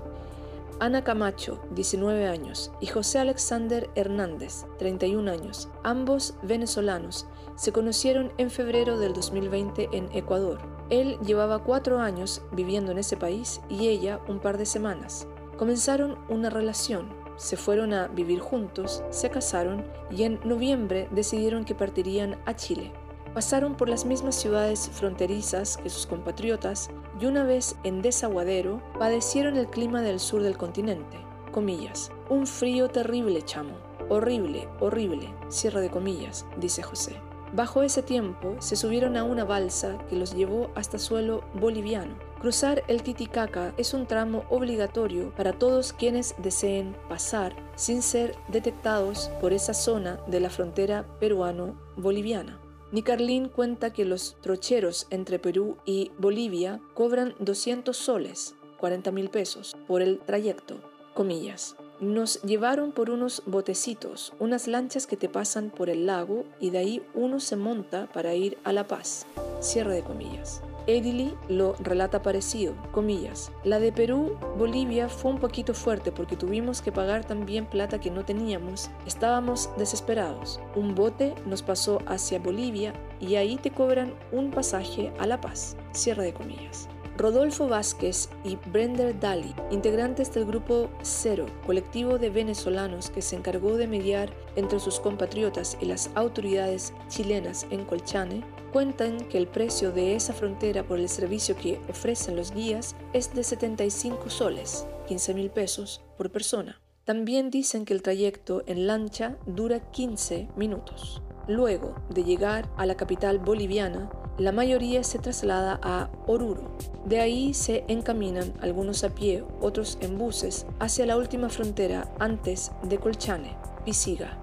Ana 0.78 1.02
Camacho, 1.02 1.62
19 1.74 2.26
años, 2.26 2.72
y 2.78 2.88
José 2.88 3.20
Alexander 3.20 3.88
Hernández, 3.94 4.66
31 4.80 5.30
años, 5.30 5.70
ambos 5.82 6.34
venezolanos, 6.42 7.26
se 7.56 7.72
conocieron 7.72 8.32
en 8.36 8.50
febrero 8.50 8.98
del 8.98 9.14
2020 9.14 9.88
en 9.92 10.14
Ecuador. 10.14 10.71
Él 10.92 11.18
llevaba 11.24 11.60
cuatro 11.60 12.00
años 12.00 12.42
viviendo 12.52 12.92
en 12.92 12.98
ese 12.98 13.16
país 13.16 13.62
y 13.70 13.88
ella 13.88 14.20
un 14.28 14.40
par 14.40 14.58
de 14.58 14.66
semanas. 14.66 15.26
Comenzaron 15.56 16.18
una 16.28 16.50
relación, 16.50 17.08
se 17.36 17.56
fueron 17.56 17.94
a 17.94 18.08
vivir 18.08 18.40
juntos, 18.40 19.02
se 19.08 19.30
casaron 19.30 19.86
y 20.10 20.24
en 20.24 20.38
noviembre 20.44 21.08
decidieron 21.10 21.64
que 21.64 21.74
partirían 21.74 22.38
a 22.44 22.54
Chile. 22.56 22.92
Pasaron 23.32 23.74
por 23.74 23.88
las 23.88 24.04
mismas 24.04 24.34
ciudades 24.34 24.90
fronterizas 24.92 25.78
que 25.78 25.88
sus 25.88 26.06
compatriotas 26.06 26.90
y 27.18 27.24
una 27.24 27.42
vez 27.42 27.74
en 27.84 28.02
Desaguadero 28.02 28.82
padecieron 28.98 29.56
el 29.56 29.68
clima 29.68 30.02
del 30.02 30.20
sur 30.20 30.42
del 30.42 30.58
continente. 30.58 31.16
Comillas. 31.52 32.10
Un 32.28 32.46
frío 32.46 32.90
terrible, 32.90 33.40
chamo. 33.40 33.78
Horrible, 34.10 34.68
horrible. 34.78 35.32
Cierre 35.48 35.80
de 35.80 35.90
comillas, 35.90 36.44
dice 36.58 36.82
José. 36.82 37.31
Bajo 37.52 37.82
ese 37.82 38.02
tiempo 38.02 38.56
se 38.60 38.76
subieron 38.76 39.16
a 39.18 39.24
una 39.24 39.44
balsa 39.44 39.98
que 40.08 40.16
los 40.16 40.34
llevó 40.34 40.70
hasta 40.74 40.98
suelo 40.98 41.44
boliviano. 41.54 42.14
Cruzar 42.40 42.82
el 42.88 43.02
Titicaca 43.02 43.74
es 43.76 43.92
un 43.92 44.06
tramo 44.06 44.44
obligatorio 44.48 45.34
para 45.36 45.52
todos 45.52 45.92
quienes 45.92 46.34
deseen 46.38 46.96
pasar 47.10 47.54
sin 47.76 48.00
ser 48.00 48.34
detectados 48.48 49.30
por 49.40 49.52
esa 49.52 49.74
zona 49.74 50.18
de 50.26 50.40
la 50.40 50.48
frontera 50.48 51.04
peruano-boliviana. 51.20 52.58
Nicarlín 52.90 53.48
cuenta 53.48 53.92
que 53.92 54.06
los 54.06 54.36
trocheros 54.40 55.06
entre 55.10 55.38
Perú 55.38 55.76
y 55.84 56.10
Bolivia 56.18 56.80
cobran 56.94 57.34
200 57.38 57.94
soles, 57.94 58.54
40 58.78 59.12
mil 59.12 59.28
pesos, 59.28 59.76
por 59.86 60.00
el 60.00 60.20
trayecto. 60.20 60.80
Comillas. 61.14 61.76
Nos 62.02 62.42
llevaron 62.42 62.90
por 62.90 63.10
unos 63.10 63.44
botecitos, 63.46 64.32
unas 64.40 64.66
lanchas 64.66 65.06
que 65.06 65.16
te 65.16 65.28
pasan 65.28 65.70
por 65.70 65.88
el 65.88 66.06
lago 66.06 66.44
y 66.58 66.70
de 66.70 66.78
ahí 66.78 67.02
uno 67.14 67.38
se 67.38 67.54
monta 67.54 68.08
para 68.12 68.34
ir 68.34 68.58
a 68.64 68.72
La 68.72 68.88
Paz. 68.88 69.24
Cierre 69.60 69.94
de 69.94 70.02
comillas. 70.02 70.62
Edili 70.88 71.32
lo 71.48 71.74
relata 71.74 72.20
parecido, 72.20 72.74
comillas. 72.90 73.52
La 73.62 73.78
de 73.78 73.92
Perú, 73.92 74.36
Bolivia 74.58 75.08
fue 75.08 75.30
un 75.30 75.38
poquito 75.38 75.74
fuerte 75.74 76.10
porque 76.10 76.34
tuvimos 76.34 76.82
que 76.82 76.90
pagar 76.90 77.24
también 77.24 77.66
plata 77.66 78.00
que 78.00 78.10
no 78.10 78.24
teníamos. 78.24 78.90
Estábamos 79.06 79.70
desesperados. 79.78 80.58
Un 80.74 80.96
bote 80.96 81.36
nos 81.46 81.62
pasó 81.62 82.00
hacia 82.06 82.40
Bolivia 82.40 82.94
y 83.20 83.36
ahí 83.36 83.58
te 83.58 83.70
cobran 83.70 84.12
un 84.32 84.50
pasaje 84.50 85.12
a 85.20 85.26
La 85.28 85.40
Paz. 85.40 85.76
Cierre 85.92 86.24
de 86.24 86.34
comillas. 86.34 86.88
Rodolfo 87.16 87.68
Vázquez 87.68 88.28
y 88.42 88.56
Brender 88.56 89.18
Dali, 89.20 89.54
integrantes 89.70 90.32
del 90.32 90.46
grupo 90.46 90.90
Cero, 91.02 91.46
colectivo 91.66 92.18
de 92.18 92.30
venezolanos 92.30 93.10
que 93.10 93.20
se 93.20 93.36
encargó 93.36 93.76
de 93.76 93.86
mediar 93.86 94.32
entre 94.56 94.80
sus 94.80 94.98
compatriotas 94.98 95.76
y 95.80 95.86
las 95.86 96.10
autoridades 96.14 96.94
chilenas 97.08 97.66
en 97.70 97.84
Colchane, 97.84 98.42
cuentan 98.72 99.18
que 99.28 99.36
el 99.36 99.46
precio 99.46 99.92
de 99.92 100.16
esa 100.16 100.32
frontera 100.32 100.84
por 100.84 100.98
el 100.98 101.08
servicio 101.08 101.54
que 101.56 101.78
ofrecen 101.90 102.34
los 102.34 102.52
guías 102.52 102.96
es 103.12 103.34
de 103.34 103.44
75 103.44 104.30
soles, 104.30 104.86
15 105.06 105.34
mil 105.34 105.50
pesos 105.50 106.00
por 106.16 106.30
persona. 106.30 106.80
También 107.04 107.50
dicen 107.50 107.84
que 107.84 107.92
el 107.92 108.02
trayecto 108.02 108.62
en 108.66 108.86
lancha 108.86 109.36
dura 109.44 109.80
15 109.90 110.48
minutos. 110.56 111.22
Luego 111.48 111.96
de 112.08 112.22
llegar 112.22 112.70
a 112.76 112.86
la 112.86 112.96
capital 112.96 113.40
boliviana, 113.40 114.10
la 114.38 114.52
mayoría 114.52 115.04
se 115.04 115.18
traslada 115.18 115.78
a 115.82 116.10
Oruro. 116.26 116.76
De 117.04 117.20
ahí 117.20 117.54
se 117.54 117.84
encaminan 117.88 118.52
algunos 118.60 119.04
a 119.04 119.10
pie, 119.10 119.44
otros 119.60 119.98
en 120.00 120.18
buses, 120.18 120.66
hacia 120.78 121.06
la 121.06 121.16
última 121.16 121.48
frontera 121.48 122.12
antes 122.18 122.72
de 122.82 122.98
Colchane, 122.98 123.56
Pisiga. 123.84 124.38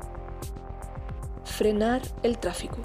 Frenar 1.43 2.02
el 2.23 2.38
tráfico. 2.38 2.78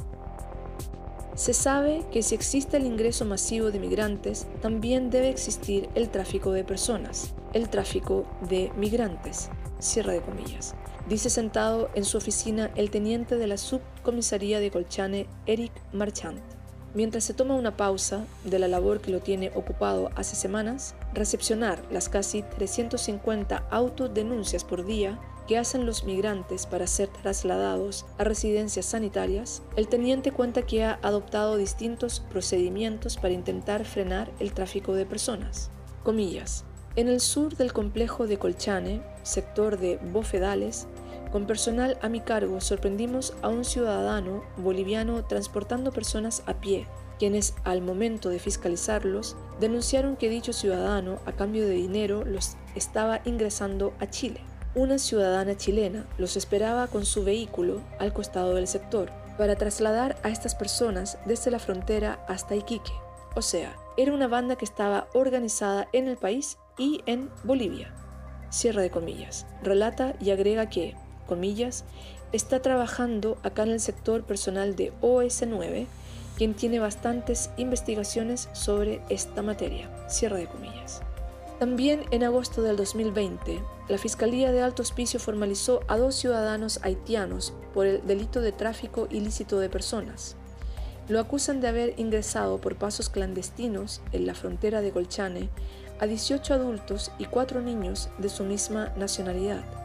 Se 1.34 1.52
sabe 1.52 2.04
que 2.12 2.22
si 2.22 2.34
existe 2.34 2.76
el 2.76 2.86
ingreso 2.86 3.24
masivo 3.24 3.72
de 3.72 3.80
migrantes, 3.80 4.46
también 4.62 5.10
debe 5.10 5.28
existir 5.28 5.88
el 5.96 6.08
tráfico 6.08 6.52
de 6.52 6.62
personas, 6.62 7.34
el 7.52 7.68
tráfico 7.68 8.24
de 8.48 8.72
migrantes. 8.76 9.50
Cierra 9.80 10.12
de 10.12 10.22
comillas. 10.22 10.74
Dice 11.08 11.28
sentado 11.28 11.90
en 11.94 12.04
su 12.04 12.16
oficina 12.16 12.70
el 12.76 12.90
teniente 12.90 13.36
de 13.36 13.48
la 13.48 13.58
subcomisaría 13.58 14.60
de 14.60 14.70
Colchane, 14.70 15.26
Eric 15.44 15.72
Marchant. 15.92 16.53
Mientras 16.94 17.24
se 17.24 17.34
toma 17.34 17.56
una 17.56 17.76
pausa 17.76 18.24
de 18.44 18.60
la 18.60 18.68
labor 18.68 19.00
que 19.00 19.10
lo 19.10 19.18
tiene 19.18 19.50
ocupado 19.56 20.10
hace 20.14 20.36
semanas, 20.36 20.94
recepcionar 21.12 21.82
las 21.90 22.08
casi 22.08 22.42
350 22.42 23.64
autodenuncias 23.70 24.62
por 24.62 24.86
día 24.86 25.18
que 25.48 25.58
hacen 25.58 25.86
los 25.86 26.04
migrantes 26.04 26.66
para 26.66 26.86
ser 26.86 27.08
trasladados 27.08 28.06
a 28.16 28.24
residencias 28.24 28.86
sanitarias, 28.86 29.60
el 29.76 29.88
teniente 29.88 30.30
cuenta 30.30 30.62
que 30.62 30.84
ha 30.84 30.98
adoptado 31.02 31.56
distintos 31.56 32.20
procedimientos 32.20 33.16
para 33.16 33.34
intentar 33.34 33.84
frenar 33.84 34.30
el 34.38 34.52
tráfico 34.52 34.94
de 34.94 35.04
personas. 35.04 35.70
Comillas. 36.04 36.64
En 36.96 37.08
el 37.08 37.20
sur 37.20 37.56
del 37.56 37.72
complejo 37.72 38.28
de 38.28 38.38
Colchane, 38.38 39.02
sector 39.24 39.78
de 39.78 39.98
Bofedales, 40.12 40.86
con 41.34 41.48
personal 41.48 41.98
a 42.00 42.08
mi 42.08 42.20
cargo 42.20 42.60
sorprendimos 42.60 43.34
a 43.42 43.48
un 43.48 43.64
ciudadano 43.64 44.44
boliviano 44.56 45.24
transportando 45.24 45.90
personas 45.90 46.44
a 46.46 46.60
pie, 46.60 46.86
quienes 47.18 47.56
al 47.64 47.82
momento 47.82 48.28
de 48.28 48.38
fiscalizarlos 48.38 49.34
denunciaron 49.58 50.14
que 50.14 50.28
dicho 50.28 50.52
ciudadano 50.52 51.18
a 51.26 51.32
cambio 51.32 51.66
de 51.66 51.74
dinero 51.74 52.24
los 52.24 52.56
estaba 52.76 53.20
ingresando 53.24 53.94
a 53.98 54.08
Chile. 54.08 54.42
Una 54.76 54.96
ciudadana 54.96 55.56
chilena 55.56 56.06
los 56.18 56.36
esperaba 56.36 56.86
con 56.86 57.04
su 57.04 57.24
vehículo 57.24 57.80
al 57.98 58.12
costado 58.12 58.54
del 58.54 58.68
sector 58.68 59.10
para 59.36 59.56
trasladar 59.56 60.16
a 60.22 60.28
estas 60.28 60.54
personas 60.54 61.18
desde 61.26 61.50
la 61.50 61.58
frontera 61.58 62.24
hasta 62.28 62.54
Iquique. 62.54 62.92
O 63.34 63.42
sea, 63.42 63.74
era 63.96 64.12
una 64.12 64.28
banda 64.28 64.54
que 64.54 64.64
estaba 64.64 65.08
organizada 65.14 65.88
en 65.92 66.06
el 66.06 66.16
país 66.16 66.58
y 66.78 67.00
en 67.06 67.28
Bolivia. 67.42 67.92
Cierra 68.50 68.82
de 68.82 68.90
comillas. 68.90 69.46
Relata 69.64 70.14
y 70.20 70.30
agrega 70.30 70.70
que, 70.70 70.94
comillas, 71.24 71.84
está 72.32 72.60
trabajando 72.60 73.38
acá 73.42 73.62
en 73.62 73.70
el 73.70 73.80
sector 73.80 74.24
personal 74.24 74.76
de 74.76 74.92
OS9, 75.00 75.86
quien 76.36 76.54
tiene 76.54 76.80
bastantes 76.80 77.50
investigaciones 77.56 78.48
sobre 78.52 79.00
esta 79.08 79.42
materia. 79.42 79.88
Cierra 80.08 80.36
de 80.36 80.46
comillas. 80.46 81.02
También 81.58 82.02
en 82.10 82.24
agosto 82.24 82.62
del 82.62 82.76
2020, 82.76 83.62
la 83.88 83.98
Fiscalía 83.98 84.50
de 84.50 84.60
Alto 84.60 84.82
Hospicio 84.82 85.20
formalizó 85.20 85.80
a 85.86 85.96
dos 85.96 86.16
ciudadanos 86.16 86.80
haitianos 86.82 87.52
por 87.72 87.86
el 87.86 88.04
delito 88.06 88.40
de 88.40 88.50
tráfico 88.50 89.06
ilícito 89.10 89.60
de 89.60 89.68
personas. 89.68 90.34
Lo 91.08 91.20
acusan 91.20 91.60
de 91.60 91.68
haber 91.68 91.94
ingresado 91.98 92.60
por 92.60 92.76
pasos 92.76 93.10
clandestinos 93.10 94.00
en 94.12 94.26
la 94.26 94.34
frontera 94.34 94.80
de 94.80 94.90
Colchane 94.90 95.50
a 96.00 96.06
18 96.06 96.54
adultos 96.54 97.12
y 97.18 97.26
4 97.26 97.60
niños 97.60 98.08
de 98.18 98.28
su 98.28 98.42
misma 98.42 98.92
nacionalidad. 98.96 99.83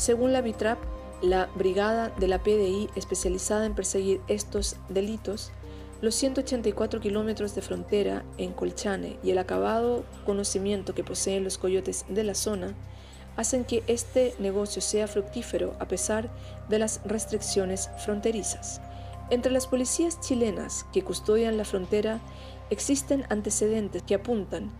Según 0.00 0.32
la 0.32 0.40
BITRAP, 0.40 0.78
la 1.20 1.50
brigada 1.56 2.08
de 2.08 2.26
la 2.26 2.42
PDI 2.42 2.88
especializada 2.96 3.66
en 3.66 3.74
perseguir 3.74 4.22
estos 4.28 4.76
delitos, 4.88 5.52
los 6.00 6.14
184 6.14 7.00
kilómetros 7.00 7.54
de 7.54 7.60
frontera 7.60 8.24
en 8.38 8.54
Colchane 8.54 9.18
y 9.22 9.30
el 9.30 9.36
acabado 9.36 10.06
conocimiento 10.24 10.94
que 10.94 11.04
poseen 11.04 11.44
los 11.44 11.58
coyotes 11.58 12.06
de 12.08 12.24
la 12.24 12.34
zona 12.34 12.74
hacen 13.36 13.66
que 13.66 13.84
este 13.88 14.34
negocio 14.38 14.80
sea 14.80 15.06
fructífero 15.06 15.76
a 15.80 15.86
pesar 15.86 16.30
de 16.70 16.78
las 16.78 17.02
restricciones 17.04 17.90
fronterizas. 18.02 18.80
Entre 19.28 19.52
las 19.52 19.66
policías 19.66 20.18
chilenas 20.18 20.86
que 20.94 21.04
custodian 21.04 21.58
la 21.58 21.66
frontera 21.66 22.20
existen 22.70 23.26
antecedentes 23.28 24.02
que 24.02 24.14
apuntan 24.14 24.72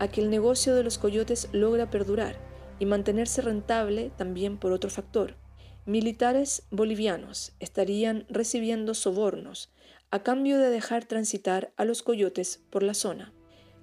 a 0.00 0.08
que 0.08 0.20
el 0.20 0.28
negocio 0.28 0.74
de 0.74 0.84
los 0.84 0.98
coyotes 0.98 1.48
logra 1.52 1.88
perdurar 1.88 2.45
y 2.78 2.86
mantenerse 2.86 3.42
rentable 3.42 4.10
también 4.16 4.58
por 4.58 4.72
otro 4.72 4.90
factor. 4.90 5.36
Militares 5.86 6.64
bolivianos 6.70 7.52
estarían 7.60 8.26
recibiendo 8.28 8.94
sobornos 8.94 9.70
a 10.10 10.22
cambio 10.22 10.58
de 10.58 10.70
dejar 10.70 11.04
transitar 11.04 11.72
a 11.76 11.84
los 11.84 12.02
coyotes 12.02 12.60
por 12.70 12.82
la 12.82 12.94
zona. 12.94 13.32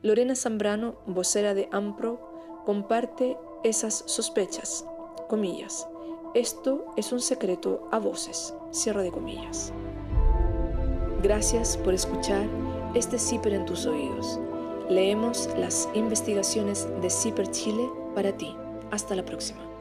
Lorena 0.02 0.36
Zambrano, 0.36 1.00
vocera 1.06 1.54
de 1.54 1.70
AMPRO, 1.72 2.64
comparte 2.66 3.38
esas 3.64 4.04
sospechas. 4.08 4.86
Comillas. 5.30 5.88
Esto 6.34 6.94
es 6.98 7.12
un 7.12 7.22
secreto 7.22 7.88
a 7.92 8.00
voces. 8.00 8.54
Cierra 8.72 9.02
de 9.02 9.12
comillas. 9.12 9.72
Gracias 11.22 11.78
por 11.78 11.94
escuchar 11.94 12.46
este 12.96 13.18
CIPER 13.18 13.54
en 13.54 13.66
tus 13.66 13.86
oídos. 13.86 14.40
Leemos 14.90 15.50
las 15.58 15.88
investigaciones 15.94 16.88
de 17.02 17.10
CIPER 17.10 17.50
Chile 17.52 17.90
para 18.14 18.36
ti. 18.36 18.54
Hasta 18.94 19.16
la 19.16 19.24
próxima. 19.24 19.73